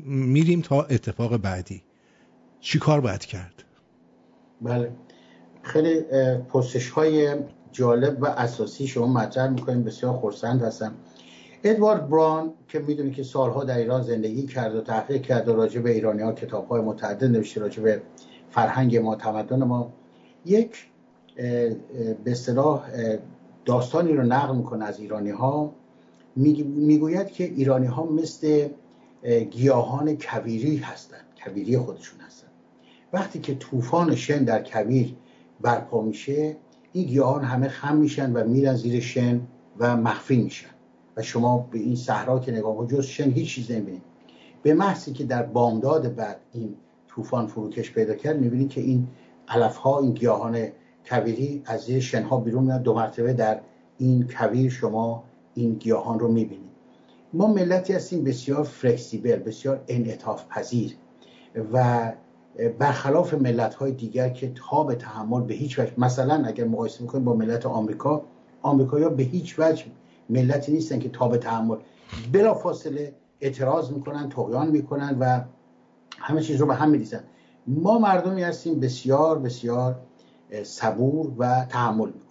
[0.05, 1.83] میریم تا اتفاق بعدی.
[2.59, 3.63] چی کار باید کرد؟
[4.61, 4.91] بله.
[5.61, 6.01] خیلی
[6.49, 7.35] پرسش های
[7.71, 10.93] جالب و اساسی شما مطرح می‌کنیم بسیار خورسند هستم.
[11.63, 15.81] ادوارد بران که می‌دونی که سالها در ایران زندگی کرد و تحقیق کرد و راجع
[15.81, 18.01] به ایرانی ها کتاب های متعدد نوشته راجع به
[18.49, 19.93] فرهنگ ما تمدن ما
[20.45, 20.87] یک
[21.35, 22.89] به اصطلاح
[23.69, 25.73] داستانی رو نقل می‌کنه از ایرانی ها
[26.35, 28.69] می‌گوید که ایرانی ها مثل
[29.51, 32.51] گیاهان کویری هستند کویری خودشون هستند
[33.13, 35.15] وقتی که طوفان شن در کویر
[35.61, 36.57] برپا میشه
[36.93, 39.41] این گیاهان همه خم میشن و میرن زیر شن
[39.79, 40.69] و مخفی میشن.
[41.17, 44.01] و شما به این صحرا که نگاه جز شن هیچ چیز نمی‌بینید.
[44.63, 46.75] به محضی که در بامداد بعد این
[47.07, 49.07] طوفان فروکش پیدا کرد می‌بینید که این
[49.47, 50.67] علف ها این گیاهان
[51.09, 53.59] کویری از زیر شن ها بیرون میاد دو مرتبه در
[53.97, 56.69] این کویر شما این گیاهان رو می‌بینید.
[57.33, 60.95] ما ملتی هستیم بسیار فلکسیبل بسیار انعطاف پذیر
[61.73, 62.11] و
[62.79, 67.33] برخلاف ملت های دیگر که تاب تحمل به هیچ وجه مثلا اگر مقایسه می‌کنیم با
[67.33, 68.23] ملت آمریکا
[68.61, 69.85] آمریکایی‌ها به هیچ وجه
[70.29, 71.77] ملتی نیستن که تاب تحمل.
[72.31, 75.41] بلا فاصله اعتراض می‌کنن تقیان می‌کنن و
[76.17, 77.23] همه چیز رو به هم میریزن.
[77.67, 79.99] ما مردمی هستیم بسیار بسیار
[80.63, 82.21] صبور و تحمل می‌کنیم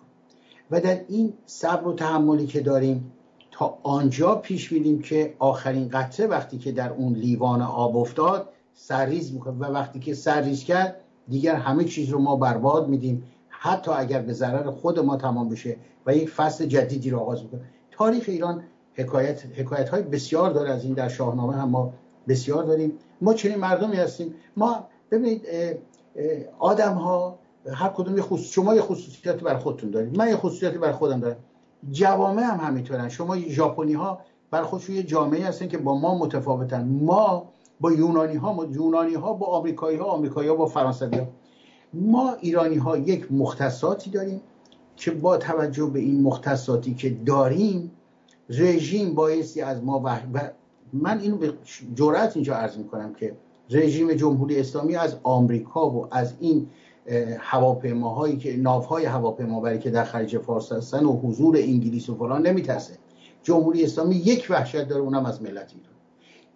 [0.70, 3.12] و در این صبر و تحملی که داریم
[3.50, 9.32] تا آنجا پیش میدیم که آخرین قطره وقتی که در اون لیوان آب افتاد سرریز
[9.32, 9.54] می‌کنه.
[9.54, 13.24] و وقتی که سرریز کرد دیگر همه چیز رو ما برباد میدیم.
[13.48, 15.76] حتی اگر به ضرر خود ما تمام بشه
[16.06, 17.60] و یک فصل جدیدی رو آغاز می‌کنه.
[17.90, 18.62] تاریخ ایران
[18.94, 21.92] حکایت, حکایت های بسیار داره از این در شاهنامه هم ما
[22.28, 22.92] بسیار داریم.
[23.20, 24.34] ما چنین مردمی هستیم.
[24.56, 25.46] ما ببینید
[26.58, 27.38] آدم ها
[27.72, 28.52] هر کدوم یه خصوص...
[28.52, 30.18] شما یه خصوصیاتی بر خودتون دارید.
[30.18, 31.36] من یه خصوصیاتی بر خودم دارم.
[31.90, 33.08] جوامع هم همینطورن.
[33.08, 36.84] شما ژاپنی ها بر خودشون یه جامعه هستن که با ما متفاوتن.
[36.84, 37.48] ما
[37.80, 41.26] با یونانی ها یونانی ها با آمریکایی ها آمریکایی ها با فرانسوی ها
[41.94, 44.40] ما ایرانی ها یک مختصاتی داریم
[44.96, 47.90] که با توجه به این مختصاتی که داریم
[48.50, 50.20] رژیم بایستی از ما و
[50.92, 51.52] من اینو به
[51.94, 53.36] جرأت اینجا عرض می‌کنم که
[53.70, 56.66] رژیم جمهوری اسلامی از آمریکا و از این
[57.38, 62.98] هواپیماهایی که ناوهای هواپیمابری که در خلیج فارس هستن و حضور انگلیس و فلان نمیترسه.
[63.42, 65.94] جمهوری اسلامی یک وحشت داره اونم از ملت ایران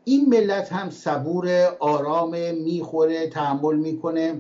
[0.04, 4.34] این ملت هم صبور آرام می‌خوره تحمل می‌کنه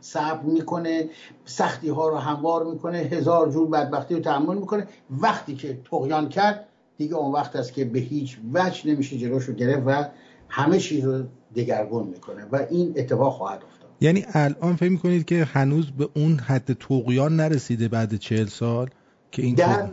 [0.00, 1.08] صبر می‌کنه
[1.44, 4.88] سختی ها رو هموار می‌کنه هزار جور بدبختی رو تحمل می‌کنه.
[5.10, 9.54] وقتی که تقیان کرد دیگه اون وقت است که به هیچ وجه نمیشه جلوش رو
[9.54, 10.04] گرفت و
[10.48, 11.22] همه چیز رو
[11.56, 13.83] دگرگون می‌کنه و این اتفاق خواهد افتاد.
[14.04, 18.90] یعنی الان فکر می‌کنید که هنوز به اون حد تقیان نرسیده بعد چهل سال
[19.30, 19.90] که این در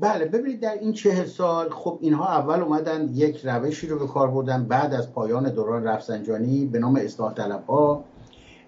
[0.00, 4.30] بله ببینید در این چهل سال خب اینها اول اومدن یک روشی رو به کار
[4.30, 8.04] بردن بعد از پایان دوران رفسنجانی به نام اصلاح طلب ها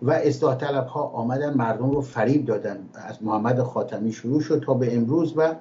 [0.03, 2.79] و اصلاح طلب ها آمدن مردم رو فریب دادن.
[2.95, 5.55] از محمد خاتمی شروع شد تا به امروز و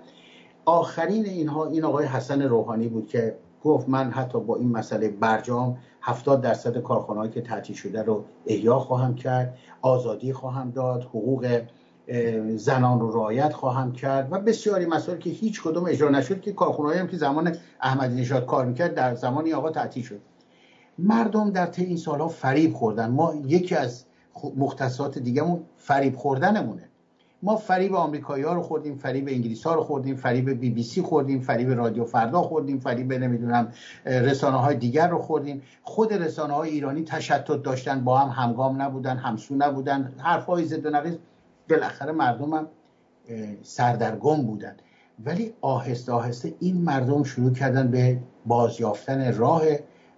[0.65, 5.77] آخرین اینها این آقای حسن روحانی بود که گفت من حتی با این مسئله برجام
[6.01, 11.61] 70 درصد کارخانه‌ای که تعطیل شده رو احیا خواهم کرد آزادی خواهم داد حقوق
[12.55, 16.99] زنان رو رعایت خواهم کرد و بسیاری مسائل که هیچ کدوم اجرا نشد که کارخانه‌ای
[16.99, 20.19] هم که زمان احمدی نژاد کار می‌کرد در زمانی آقا تعطیل شد.
[20.97, 23.11] مردم در طی این سالها فریب خوردن.
[23.11, 24.05] ما یکی از
[24.57, 26.88] مختصات دیگهمون فریب خوردنمونه.
[27.43, 31.01] ما فریب آمریکایی ها رو خوردیم فریب انگلیس ها رو خوردیم فریب بی بی سی
[31.01, 33.71] خوردیم فریب رادیو فردا خوردیم فریب نمی‌دونم
[34.05, 35.61] رسانه های دیگر رو خوردیم.
[35.83, 40.85] خود رسانه های ایرانی تشتت داشتن با هم همگام نبودن همسو نبودن حرف های ضد
[40.85, 41.15] و نقیض.
[41.69, 42.67] بالاخره مردم هم
[43.61, 44.75] سردرگم بودن.
[45.25, 49.63] ولی آهسته آهسته این مردم شروع کردن به بازیافتن راه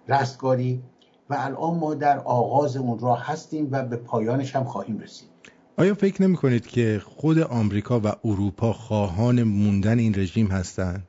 [0.08, 0.82] رستگاری
[1.30, 5.31] و الان ما در آغاز اون راه هستیم و به پایانش هم خواهیم رسید.
[5.76, 11.02] آیا فکر نمی کنید که خود آمریکا و اروپا خواهان موندن این رژیم هستند؟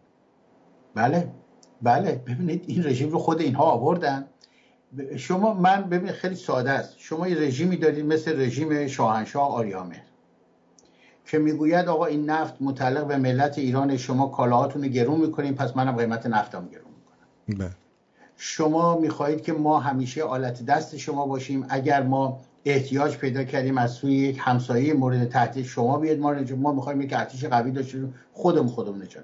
[0.96, 1.32] بله
[1.82, 2.12] بله.
[2.28, 4.26] ببینید این رژیم رو خود اینها آوردن.
[5.18, 6.96] شما من ببین خیلی ساده است.
[6.98, 10.04] شما یه رژیمی دارید مثل رژیم شاهنشاه آریامه
[11.26, 15.78] که می‌گوید آقا این نفت متعلق به ملت ایران شما کالاهاتون رو گرون می‌کنیم پس
[15.78, 17.58] منم قیمت نفتم گرون می‌کنم.
[17.60, 17.76] بله.
[18.38, 21.66] شما می‌خواهید که ما همیشه آلت دست شما باشیم.
[21.70, 26.20] اگر ما احتیاج پیدا کردیم از سوی یک همسایه مورد تحت شما بیاد.
[26.20, 29.24] ما ما می‌خوایم یک ارتش قوی داشته خودمون خودمون نجات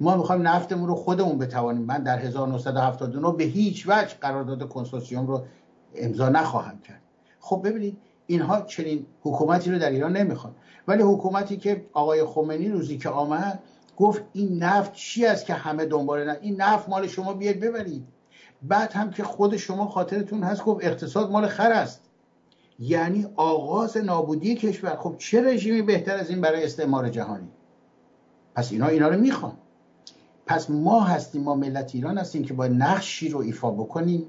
[0.00, 1.82] ما می‌خوایم نفتمون رو خودمون بتوانیم.
[1.82, 5.42] من در 1979 به هیچ وجه قرارداد کنسورسیوم رو
[5.94, 7.00] امضا نخواهم کرد.
[7.40, 10.54] خب ببینید اینها چنین حکومتی رو در ایران نمی‌خوان.
[10.88, 13.58] ولی حکومتی که آقای خمینی روزی که آمد
[13.96, 18.06] گفت این نفت چی است که همه دنبال نه این نفت مال شما بیاد ببرید.
[18.62, 22.00] بعد هم که خود شما خاطرتون هست گفت اقتصاد مال خر است.
[22.78, 24.96] یعنی آغاز نابودی کشور.
[24.96, 27.48] خب چه رژیمی بهتر از این برای استعمار جهانی؟
[28.54, 29.56] پس اینا اینا رو می‌خوان.
[30.46, 34.26] پس ما هستیم ما ملت ایران هستیم که با نقشی رو ایفا بکنیم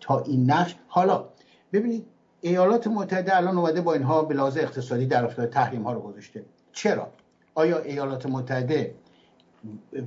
[0.00, 1.24] تا این نقش حالا
[1.72, 2.06] ببینید
[2.40, 6.44] ایالات متحده الان اومده با اینها به لحاظ اقتصادی در افتاد تحریم ها رو گذاشته.
[6.72, 7.08] چرا؟
[7.54, 8.94] آیا ایالات متحده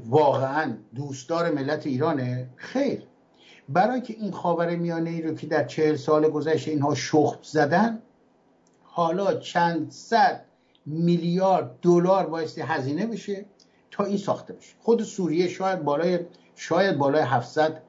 [0.06, 3.07] واقعا دوستدار ملت ایرانه؟ خیر.
[3.70, 8.02] برای که این خاور میانه ای رو که در چهل سال گذشته اینها شخت زدن
[8.84, 10.46] حالا چند صد
[10.86, 13.46] میلیارد دلار بایستی هزینه بشه
[13.92, 14.76] تا این ساخته بشه.
[14.80, 16.20] خود سوریه شاید بالای
[16.56, 17.82] شاید بالای 700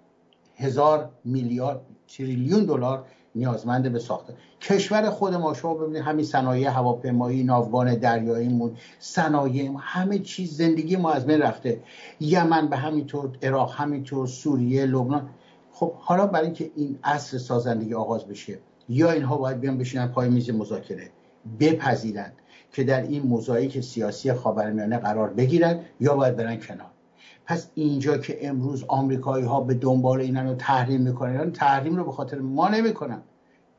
[0.56, 4.34] هزار میلیارد تریلیون دلار نیازمند به ساخته.
[4.60, 11.10] کشور خود ما شما ببینید همین صنایع هواپیمایی ناوگان دریاییمون صنایع همه چیز زندگی ما
[11.10, 11.80] از بین رفته.
[12.20, 15.28] یمن به همینطور عراق همینطور سوریه لبنان.
[15.78, 20.28] خب حالا برای اینکه این عصر سازندگی آغاز بشه یا اینها باید بیان بشینن پای
[20.28, 21.10] میز مذاکره
[21.60, 22.32] بپذیرند
[22.72, 26.90] که در این موزاییک سیاسی خاورمیانه قرار بگیرن یا باید برن کنار.
[27.46, 32.12] پس اینجا که امروز آمریکایی ها به دنبال اینن رو تحریم می‌کنن تحریم رو به
[32.12, 33.22] خاطر ما نمی‌کنن.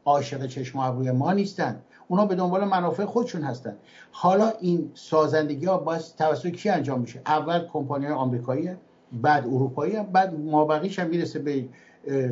[0.06, 1.82] عاشق چشم ابروی ما نیستن.
[2.08, 3.76] اونا به دنبال منافع خودشون هستن.
[4.12, 8.70] حالا این سازندگی ها باید توسط کی انجام میشه؟ اول کمپانی آمریکایی
[9.14, 11.66] بعد اروپایی بعد مابقیش هم می‌رسه به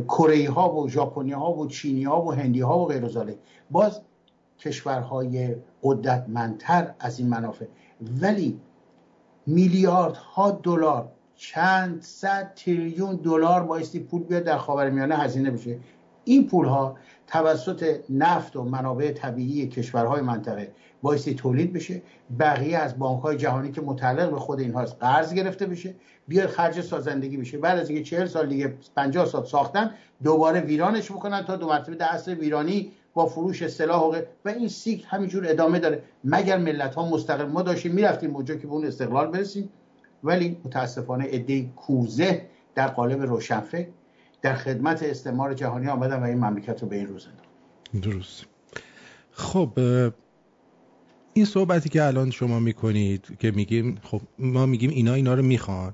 [0.08, 3.36] کره ها و ژاپنی ها و چینی ها و هندی ها و غیر
[3.72, 4.02] باز
[4.60, 7.66] کشورهای قدرتمندتر از این منافع.
[8.22, 8.60] ولی
[9.46, 15.80] میلیاردها دلار چند صد تریلیون دلار بایستی پول بیاد در خاورمیانه هزینه بشه.
[16.26, 16.96] این پول ها
[17.28, 22.02] توسط نفت و منابع طبیعی کشورهای منطقه بایستی تولید بشه.
[22.40, 25.96] بقیه از بانک های جهانی که متعلق به خود اینها قرض گرفته بشه.
[26.28, 27.58] بیاد خرج سازندگی بشه.
[27.58, 29.92] بعد از اینکه چهل سال دیگه 50 سال ساختن
[30.24, 34.68] دوباره ویرانش بکنن تا دو مرتبه در اصل ویرانی با فروش سلاح و, و این
[34.68, 36.04] سیکل همینجور ادامه داره.
[36.24, 39.70] مگر ملت ها مستقل ما داشتیم می‌رفتیم اونجا که به اون استقلال برسیم
[40.24, 43.88] ولی متاسفانه عده کوزه در قالب روشنفکر
[44.42, 47.28] در خدمت استعمار جهانی آمدن و این مملکت رو به این روز
[48.02, 48.46] درست.
[49.32, 49.70] خب
[51.38, 55.94] این صحبتی که الان شما می‌کنید که میگیم خب ما میگیم اینا اینا رو می‌خوان.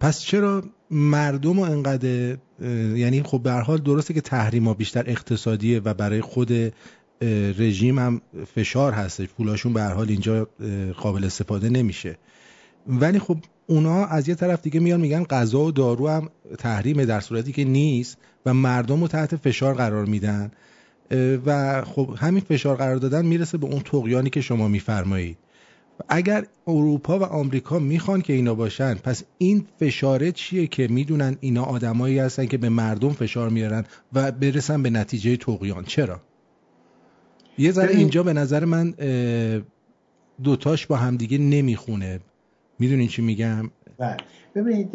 [0.00, 2.36] پس چرا مردم و انقدر
[2.96, 6.52] یعنی خب به حال درسته که تحریما بیشتر اقتصادیه و برای خود
[7.58, 8.20] رژیم هم
[8.54, 9.28] فشار هستش.
[9.28, 10.48] پولاشون به حال اینجا
[10.96, 12.18] قابل استفاده نمیشه.
[12.86, 13.36] ولی خب
[13.66, 17.64] اونا از یه طرف دیگه میان میگن غذا و دارو هم تحریمه در صورتی که
[17.64, 20.50] نیست و مردم رو تحت فشار قرار میدن.
[21.46, 25.38] و خب همین فشار قرار دادن می‌رسه به اون تقیانی که شما میفرمایید.
[26.08, 31.62] اگر اروپا و آمریکا می‌خوان که اینا باشن پس این فشاره چیه که می‌دونن اینا
[31.62, 36.20] آدمایی هستن که به مردم فشار میارن و برسن به نتیجه تقیان چرا؟
[37.58, 38.94] یه ذره اینجا به نظر من
[40.42, 42.20] دوتاش با همدیگه نمی‌خونه.
[42.78, 44.16] می‌دونین چی میگم؟ بله.
[44.54, 44.90] ببینید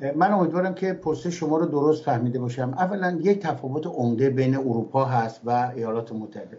[0.00, 2.74] من امیدوارم که پرسش شما رو درست فهمیده باشم.
[2.78, 6.58] اولا یک تفاوت عمده بین اروپا هست و ایالات متحده.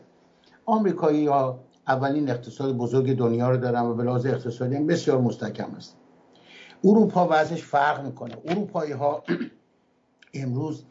[0.66, 5.76] آمریکایی ها اولین اقتصاد بزرگ دنیا رو دارن و به لحاظ اقتصادی هم بسیار مستحکم
[5.78, 5.96] است.
[6.84, 8.36] اروپا وضعش فرق می‌کنه.
[8.46, 9.24] اروپایی ها
[10.34, 10.84] امروز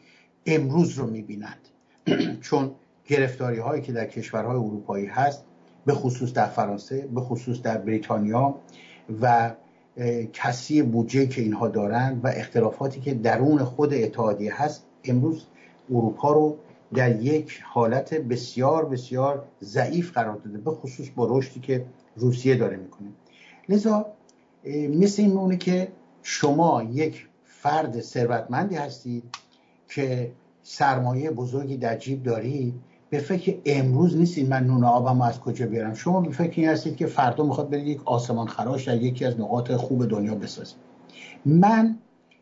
[0.45, 1.69] امروز رو می‌بینند.
[2.41, 2.71] چون
[3.05, 5.45] گرفتاری هایی که در کشورهای اروپایی هست
[5.85, 8.55] به خصوص در فرانسه به خصوص در بریتانیا
[9.21, 9.51] و
[10.33, 15.45] کسی بودجه که اینها دارند و اختلافاتی که درون خود اتحادیه هست امروز
[15.89, 16.57] اروپا رو
[16.93, 22.77] در یک حالت بسیار بسیار ضعیف قرار داده به خصوص با رشدی که روسیه داره
[22.77, 23.07] می‌کنه.
[23.69, 24.05] لذا
[24.89, 25.87] مثل این مونه که
[26.23, 29.23] شما یک فرد ثروتمندی هستید
[29.89, 30.31] که
[30.63, 32.73] سرمایه بزرگی در جیب دارید
[33.09, 35.93] به فکر امروز نیستید من نون آبم از کجا بیارم.
[35.93, 39.39] شما به فکر این هستید که فردا می‌خواد برید یک آسمان خراش در یکی از
[39.39, 40.75] نقاط خوب دنیا بسازید.
[41.45, 41.97] من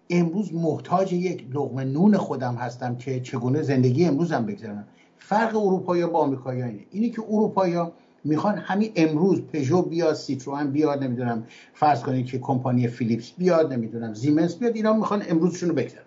[0.10, 6.20] امروز محتاج یک لغمه نون خودم هستم که چگونه زندگی امروزم بگذارم فرق اروپایی با
[6.20, 6.80] آمریکایی اینه.
[6.92, 7.76] اینی که اروپایی
[8.24, 14.14] می‌خوان همین امروز پژو بیاد سیتروان بیاد نمی‌دونم فرض کنید که کمپانی فیلیپس بیاد نمی‌دونم
[14.14, 16.06] زیمنس بیاد اینا می‌خوان امروزشون رو بگذارن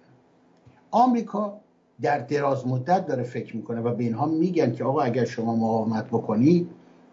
[0.90, 1.61] آمریکا
[2.03, 6.07] در دراز مدت داره فکر می‌کنه و به اینها میگن که آقا اگر شما مقاومت
[6.07, 6.71] بکنید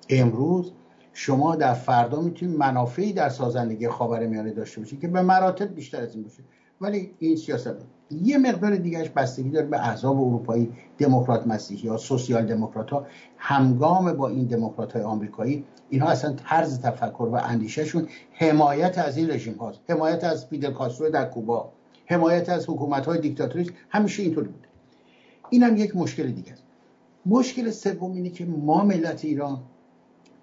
[0.09, 0.71] امروز
[1.13, 6.15] شما در فردا می‌تونید منافعی در سازندگی خاورمیانه داشته باشید که به مراتب بیشتر از
[6.15, 6.43] این باشه.
[6.81, 7.75] ولی این سیاست
[8.11, 13.05] یه مقدار دیگهش بستگی داره به احزاب اروپایی دموکرات مسیحی یا سوسیال دموکرات ها
[13.37, 15.65] همگام با این دموکرات های آمریکایی.
[15.89, 19.79] اینها اصلا طرز تفکر و اندیشهشون حمایت از این رژیم هاست.
[19.89, 21.71] حمایت از فیدل کاسترو در کوبا
[22.05, 24.62] حمایت از حکومت های دیکتاتوری همیشه اینطوری بوده
[25.49, 26.63] این هم یک مشکل دیگه است.
[27.25, 29.61] مشکل سوم اینه که ما ملت ایران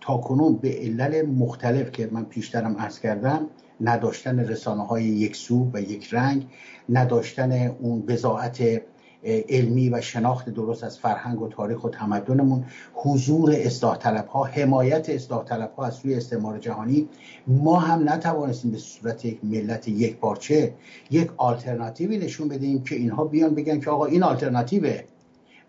[0.00, 3.46] تا کنون به علل مختلف که من پیشترم عرض کردم
[3.80, 6.46] نداشتن رسانه های یک سو و یک رنگ
[6.88, 8.82] نداشتن اون بزاعت
[9.24, 12.64] علمی و شناخت درست از فرهنگ و تاریخ و تمدنمون.
[12.94, 17.08] حضور اصلاح طلب ها حمایت اصلاح طلب ها از سوی استعمار جهانی.
[17.46, 20.74] ما هم نتوانستیم به صورت یک ملت یک پارچه
[21.10, 25.00] یک آلترناتیوی نشون بدیم که اینها بیان بگن که آقا این آلترناتیوه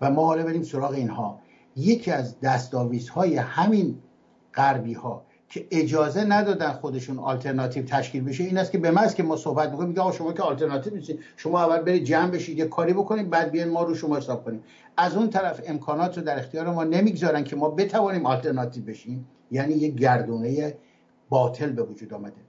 [0.02, 1.40] و ما حالا بریم سراغ اینها.
[1.76, 3.96] یکی از دستاویزهای همین
[4.54, 9.24] غربی ها که اجازه ندادن خودشون آلترناتیو تشکیل بشه این است که به محض که
[9.24, 12.94] ما صحبت می‌کنیم میگه شما که آلترناتیو نیستید شما اول برید جمع بشید یه کاری
[12.94, 14.64] بکنید بعد بیاین ما رو شما حساب کنیم.
[14.98, 19.28] از اون طرف امکانات رو در اختیار ما نمی‌گذارن که ما بتوانیم آلترناتیو بشیم.
[19.52, 20.78] یعنی یه گردونه
[21.30, 22.42] باطل به وجود آمده.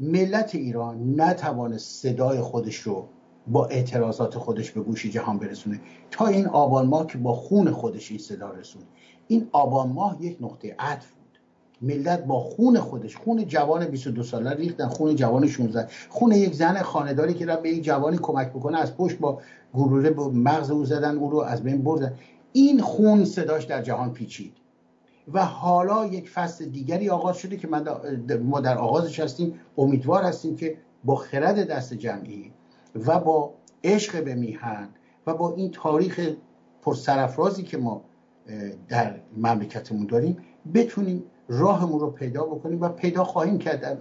[0.00, 3.08] ملت ایران نتوانه صدای خودش رو
[3.46, 5.80] با اعتراضات خودش به گوش جهان برسونه.
[6.10, 8.84] تا این آبان ماه که با خون خودش این صدا رسونه
[9.28, 11.06] این آبان ماه یک نقطه عطف
[11.82, 16.82] ملت با خون خودش خون جوان 22 ساله ریختن خون جوان 16 خون یک زن
[16.82, 19.40] خانداری که را به یک جوانی کمک بکنه از پشت با
[19.74, 22.14] گروره به مغز او زدن او رو از بین بردن.
[22.52, 24.52] این خون صداش در جهان پیچید.
[25.32, 27.84] و حالا یک فصل دیگری آغاز شده که من
[28.42, 32.52] ما در آغازش هستیم امیدوار هستیم که با خرد دست جمعی
[33.06, 34.88] و با عشق به میهن
[35.26, 36.20] و با این تاریخ
[36.82, 38.04] پرسرافرازی که ما
[38.88, 40.36] در مملکتمون داریم
[40.74, 43.98] بتونیم راهمون رو پیدا بکنیم و پیدا خواهیم کرد.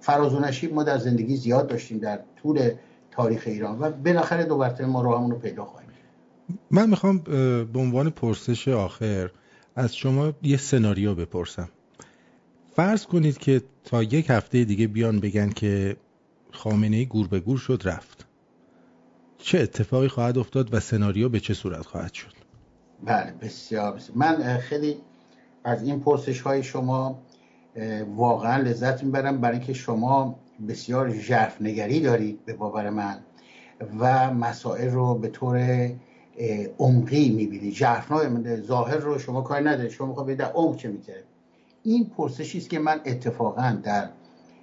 [0.00, 2.70] فراز و نشیب ما در زندگی زیاد داشتیم در طول
[3.10, 5.86] تاریخ ایران و بالاخره دو مرتبه ما راهمون رو پیدا خواهیم
[6.70, 7.18] من می‌خوام
[7.72, 9.30] به عنوان پرسش آخر
[9.76, 11.68] از شما یه سناریو بپرسم.
[12.76, 15.96] فرض کنید که تا یک هفته دیگه بیان بگن که
[16.52, 18.26] خامنه ای گور به گور شد رفت.
[19.38, 22.32] چه اتفاقی خواهد افتاد و سناریو به چه صورت خواهد شد؟
[23.04, 24.18] بله بسیار, بسیار.
[24.18, 24.96] من خیلی
[25.66, 27.18] از این پرسش های شما
[28.16, 29.40] واقعا لذت می‌برم.
[29.40, 30.38] برای اینکه شما
[30.68, 33.18] بسیار ژرف نگری دارید به باور من
[33.98, 35.90] و مسائل رو به طور
[36.78, 38.12] عمقی می‌بینید ژرف
[38.66, 39.90] ظاهر رو شما کاری ندارید.
[39.90, 41.22] شما می‌خواید در عمق چه میگذره.
[41.82, 44.08] این پرسشی است که من اتفاقا در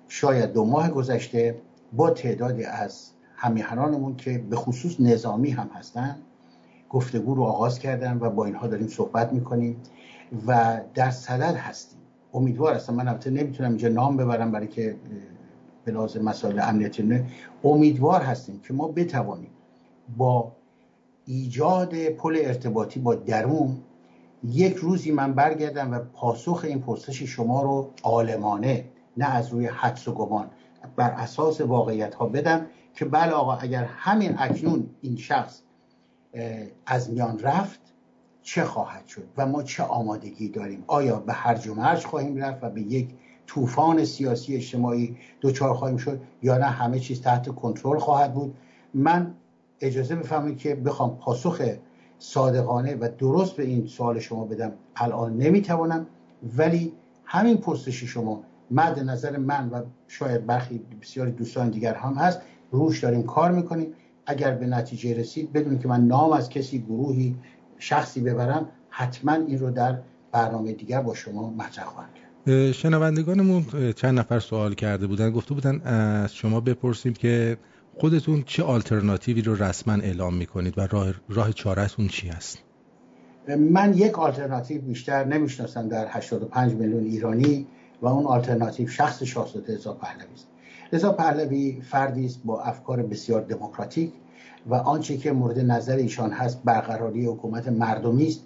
[0.08, 1.62] شاید دو ماه گذشته
[1.94, 6.16] با تعدادی از همیهنانمون که به خصوص نظامی هم هستن
[6.90, 9.78] گفتگو رو آغاز کردن و با اینها داریم صحبت می‌کنیم.
[10.48, 12.00] و در صدد هستیم.
[12.34, 12.94] امیدوار هستم.
[12.94, 14.96] من البته نمی‌تونم اینجا نام ببرم برای که
[15.86, 17.26] به لازم مسائل امنیتی نه
[17.64, 19.52] امیدوار هستیم که ما بتوانیم
[20.18, 20.52] با
[21.26, 23.78] ایجاد پل ارتباطی با درون
[24.44, 28.86] یک روزی من برگردم و پاسخ این پرسش شما رو عالمانه
[29.18, 30.50] نه از روی حدس و گمان
[30.96, 32.66] بر اساس واقعیت ها بدم
[32.96, 35.62] که بله آقا اگر همین اکنون این شخص
[36.86, 37.80] از میان رفت
[38.44, 42.64] چه خواهد شد و ما چه آمادگی داریم؟ آیا به هرج و مرج خواهیم رفت
[42.64, 43.10] و به یک
[43.48, 48.56] طوفان سیاسی اجتماعی دوچار خواهیم شد یا نه؟ همه چیز تحت کنترل خواهد بود.
[48.94, 49.34] من
[49.82, 51.62] اجازه بفهمید که بخوام پاسخ
[52.20, 54.72] صادقانه و درست به این سوال شما بدم.
[54.96, 56.06] الان نمی‌توانم
[56.58, 56.94] ولی
[57.26, 62.42] همین پرسش شما مد نظر من و شاید برخی بسیاری دوستان دیگر هم هست.
[62.72, 63.94] روش داریم کار می‌کنیم.
[64.26, 67.36] اگر به نتیجه رسید بدون که من نام از کسی گروهی
[67.84, 70.00] شخصی ببرم حتما این رو در
[70.32, 72.72] برنامه دیگر با شما مطرح خواهم کرد.
[72.72, 73.66] شنوندگانمون
[73.96, 77.58] چند نفر سوال کرده بودن گفته بودن از شما بپرسیم که
[78.00, 82.58] خودتون چه آلترناتیوی رو رسما اعلام می‌کنید و راه, راه چارهتون چی است
[83.48, 87.68] من یک آلترناتیو بیشتر نمی‌شناسم در 85 میلیون ایرانی
[88.02, 90.48] و اون آلترناتیو شخص شاهزاده رضا پهلوی است.
[90.94, 94.12] رضا پهلوی فردی است با افکار بسیار دموکراتیک
[94.68, 98.44] و آنچه که مورد نظر ایشان هست برقراری حکومت مردمی است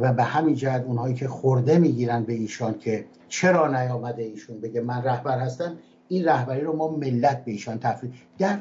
[0.00, 4.80] و به همین جهت اونهایی که خورده می‌گیرن به ایشان که چرا نیامده ایشون بگه
[4.80, 5.76] من رهبر هستم
[6.08, 8.58] این رهبری رو ما ملت به ایشان تفریح در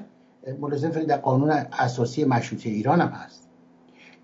[0.60, 3.48] ملزم در قانون اساسی مشروطه ایران هم هست.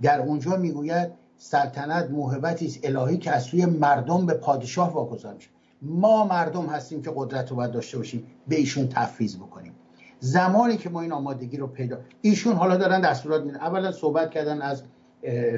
[0.01, 5.49] در اونجا می‌گوید سلطنت موهبتی است الهی که از سوی مردم به پادشاه واگذار میشه.
[5.81, 9.73] ما مردم هستیم که قدرت رو باید داشته باشیم به ایشون تفویض بکنیم.
[10.23, 13.57] زمانی که ما این آمادگی رو پیدا ایشون حالا دارن دستورات میدن.
[13.57, 14.83] اولا صحبت کردن از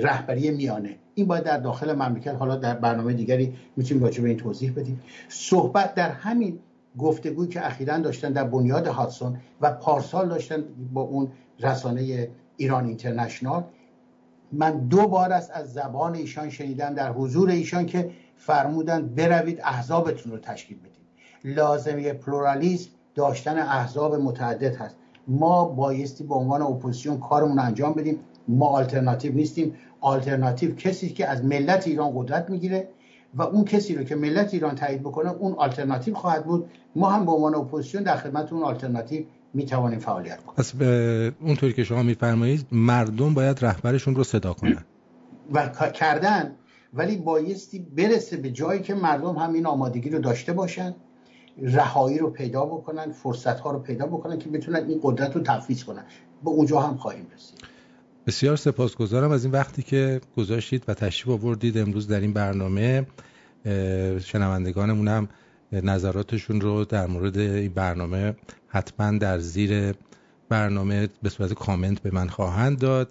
[0.02, 0.96] رهبری میانه.
[1.16, 5.02] این باید در داخل مملکت حالا در برنامه دیگری می‌تونیم راجع به این توضیح بدیم.
[5.30, 6.60] صحبت در همین
[6.98, 13.64] گفتگویی که اخیرا داشتن در بنیاد هاتسون و پارسال داشتن با اون رسانه ایران اینترنشنال
[14.52, 20.32] من دو بار است از زبان ایشان شنیدم در حضور ایشان که فرمودن بروید احزابتون
[20.32, 21.58] رو تشکیل بدید.
[21.58, 24.98] لازمه پلورالیسم داشتن احزاب متعدد هست.
[25.28, 28.20] ما بایستی به عنوان اپوزیسیون کارمون انجام بدیم.
[28.48, 29.76] ما آلترناتیو نیستیم.
[30.02, 32.90] آلترناتیو کسی که از ملت ایران قدرت می‌گیره
[33.36, 36.70] و اون کسی رو که ملت ایران تایید بکنه اون آلترناتیو خواهد بود.
[36.96, 41.32] ما هم به عنوان اپوزیسیون در خدمت اون آلترناتیو می توانیم فعالیت کنیم پس به
[41.42, 44.86] اونطوری که شما میفرمایید مردم باید رهبرشون رو صدا کنن.
[45.54, 46.56] و کردن.
[46.94, 50.96] ولی بایستی برسه به جایی که مردم هم این آمادگی رو داشته باشن.
[51.62, 55.84] رهایی رو پیدا بکنن فرصت ها رو پیدا بکنن که بتونن این قدرت رو تفویض
[55.84, 56.04] کنن.
[56.44, 57.60] به اونجا هم خواهیم رسید.
[58.28, 61.78] بسیار سپاسگزارم از این وقتی که گذاشتید و تشریف آوردید.
[61.78, 63.08] امروز در این برنامه
[64.20, 65.30] شنوندگانمون هم
[65.72, 68.36] نظراتشون رو در مورد این برنامه
[68.68, 69.96] حتما در زیر
[70.50, 73.10] برنامه به صورت کامنت به من خواهند داد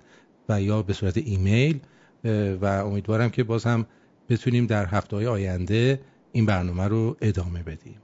[0.49, 1.81] و یا به صورت ایمیل
[2.61, 3.87] و امیدوارم که باز هم
[4.29, 6.01] بتونیم در هفته های آینده
[6.33, 7.97] این برنامه رو ادامه بدیم.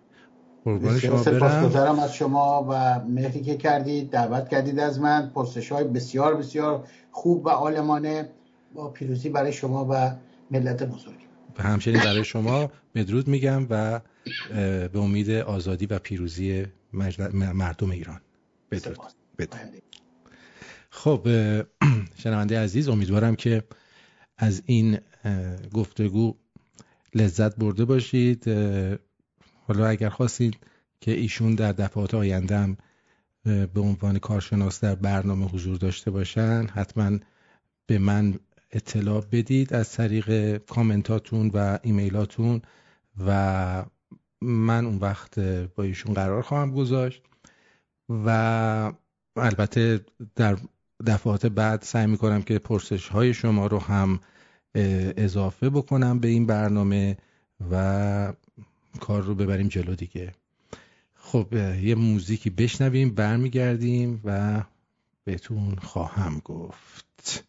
[1.01, 1.99] شما برم.
[1.99, 5.31] از شما و مهری که کردید دعوت کردید از من.
[5.35, 8.29] پرسش های بسیار بسیار خوب و عالمانه
[8.75, 10.11] با پیروزی برای شما و
[10.51, 11.15] ملت بزرگ.
[11.59, 14.01] همچنین برای شما مدرود میگم و
[14.93, 18.21] به امید آزادی و پیروزی مردم ایران.
[18.71, 18.99] بدرود,
[19.39, 19.83] بدرود.
[20.91, 21.29] خب
[22.23, 23.63] شنونده عزیز امیدوارم که
[24.39, 24.99] از این
[25.75, 26.35] گفتگو
[27.15, 28.45] لذت برده باشید.
[29.69, 30.57] حالا اگر خواستید
[31.01, 32.77] که ایشون در دفعات آینده هم
[33.45, 37.19] به عنوان کارشناس در برنامه حضور داشته باشن حتما
[37.87, 38.35] به من
[38.71, 42.63] اطلاع بدید از طریق کامنتاتون و ایمیلاتون
[43.27, 43.85] و
[44.43, 47.23] من اون وقت با ایشون قرار خواهم گذاشت
[48.09, 48.93] و
[49.37, 50.01] البته
[50.37, 50.57] در
[51.07, 54.21] دفعات بعد سعی می‌کنم که پرسش های شما رو هم
[55.17, 57.17] اضافه بکنم به این برنامه
[57.71, 58.33] و
[59.01, 60.35] کار رو ببریم جلو دیگه.
[61.15, 64.63] خب یه موزیکی بشنویم برمیگردیم و
[65.25, 67.48] بهتون خواهم گفت.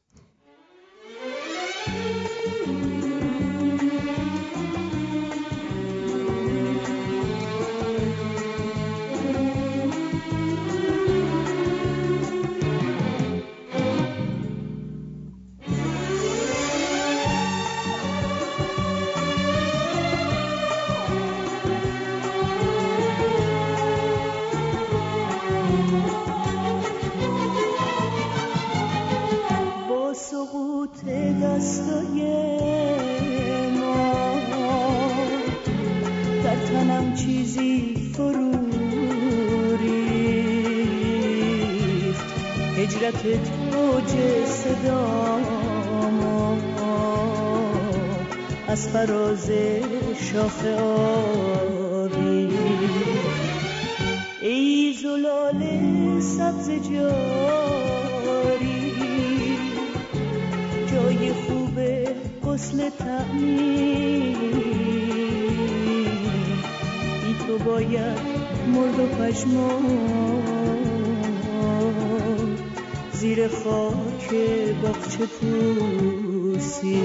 [31.60, 32.20] دستای
[33.80, 34.40] ما.
[36.44, 38.52] در تنم چیزی فرو
[39.78, 41.16] ریخت
[42.78, 44.12] هجرتت اوج
[44.46, 45.80] صدامو.
[48.68, 49.52] از فراز
[50.32, 52.50] شاخه آبی.
[54.42, 55.62] ای زلال
[56.22, 58.09] سبز جان.
[62.60, 64.38] غسل تعمیر.
[67.22, 68.20] بی تو باید
[68.68, 69.86] مرد و پشمان
[73.12, 74.34] زیر خاک
[74.82, 77.04] باغچه پوسی.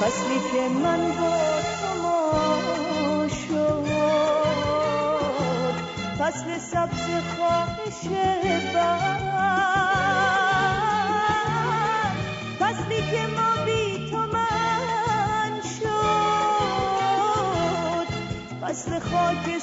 [0.00, 1.38] فصلی که من با
[1.82, 3.86] تو شد
[6.18, 8.08] فصل سبز خواهش
[8.74, 9.20] بر.
[12.70, 15.88] فصلی که ما بی تو من شد.
[18.62, 19.58] فصل خاک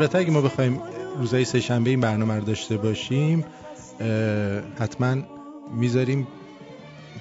[0.00, 0.80] البته اگه ما بخوایم
[1.18, 3.44] روزهای سه شنبه این برنامه رو داشته باشیم
[4.78, 5.16] حتما
[5.74, 6.28] می‌ذاریم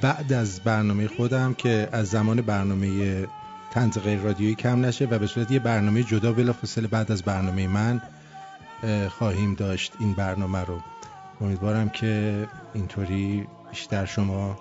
[0.01, 3.27] بعد از برنامه خودم که از زمان برنامه
[3.71, 7.67] تنز غیر رادیویی کم نشه و به صورت یه برنامه جدا بلافاصله بعد از برنامه
[7.67, 8.01] من
[9.09, 10.79] خواهیم داشت این برنامه رو.
[11.41, 14.59] امیدوارم که اینطوری بیشتر شما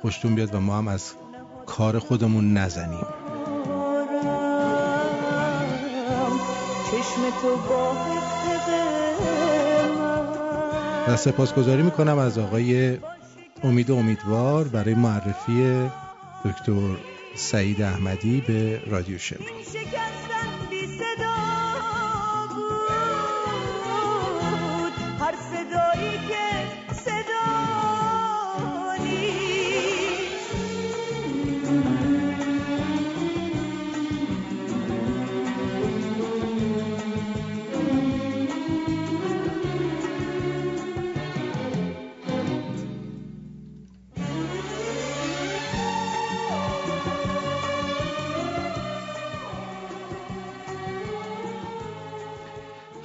[0.00, 1.12] خوشتون بیاد و ما هم از
[1.66, 3.06] کار خودمون نزنیم.
[11.08, 12.98] و سپاسگزاری می‌کنم از آقای
[13.64, 15.90] امید و امیدوار برای معرفی
[16.44, 16.96] دکتر
[17.34, 19.99] سعید احمدی به رادیو شمرو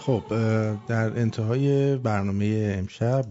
[0.06, 0.24] خب
[0.88, 3.26] در انتهای برنامه امشب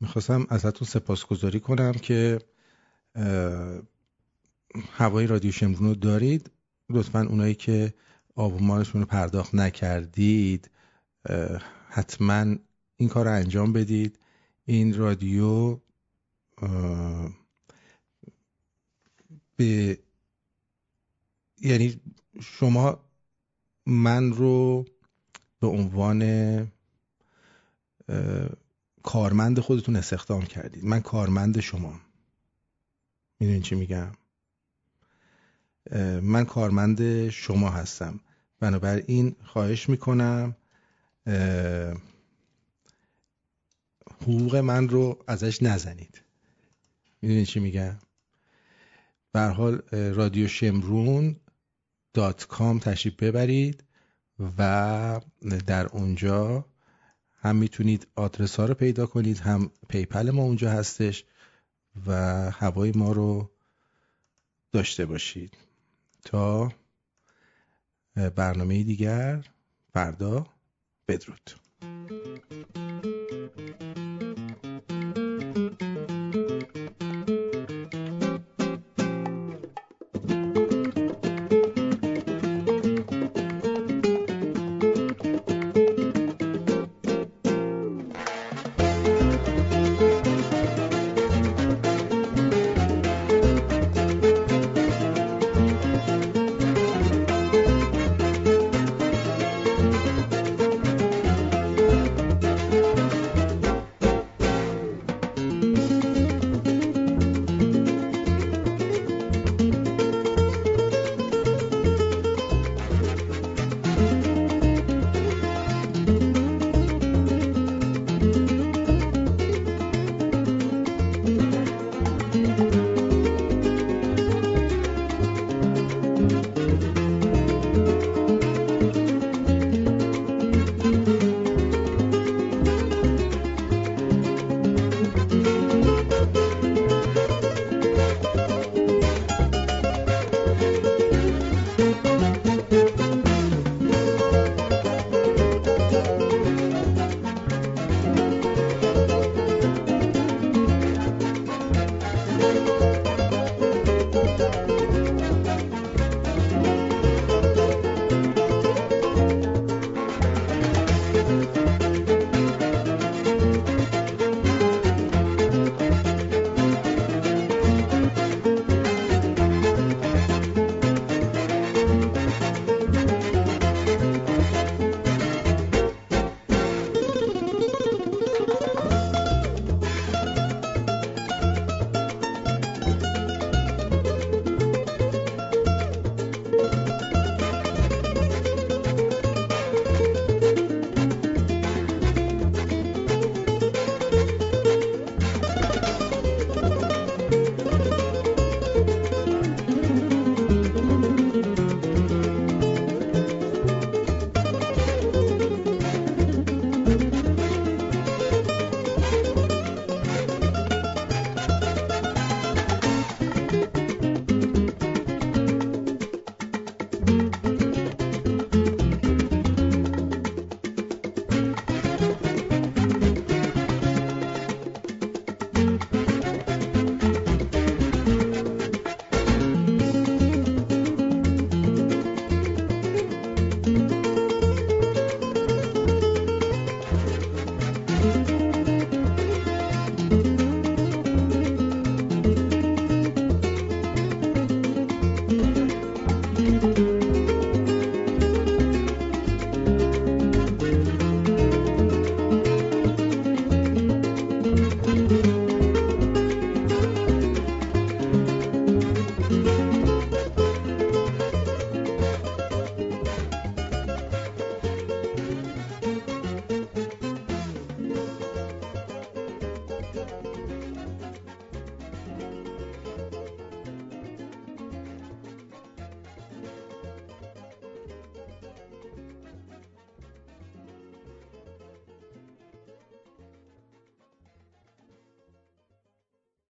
[0.00, 2.38] می‌خواستم ازتون سپاسگزاری کنم که
[4.92, 6.50] هوای رادیو شمرون رو دارید.
[6.90, 7.94] لطفا اونایی که
[8.34, 10.70] آبومانشون رو پرداخت نکردید
[11.88, 12.56] حتما
[12.96, 14.18] این کار رو انجام بدید.
[14.64, 15.78] این رادیو
[19.56, 19.98] به
[21.60, 22.00] یعنی
[22.40, 23.00] شما
[23.86, 24.84] من رو
[25.66, 26.72] به عنوان
[29.02, 30.84] کارمند خودتون استخدام کردید.
[30.84, 32.00] من کارمند شما.
[33.40, 34.12] می‌دونین چی میگم؟
[36.22, 38.20] من کارمند شما هستم.
[38.60, 40.56] بنابراین خواهش می‌کنم
[44.20, 46.22] حقوق من رو ازش نزنید.
[47.22, 47.98] می‌دونین چی میگم؟
[49.32, 51.36] به حال رادیو شمرون
[52.12, 53.84] dot com تشریف ببرید.
[54.58, 55.20] و
[55.66, 56.64] در اونجا
[57.38, 61.24] هم می‌تونید آدرس ها رو پیدا کنید هم PayPal ما اونجا هستش
[62.06, 62.12] و
[62.50, 63.50] هوای ما رو
[64.72, 65.56] داشته باشید.
[66.24, 66.72] تا
[68.34, 69.44] برنامه دیگر
[69.92, 70.46] فردا
[71.08, 71.50] بدرود.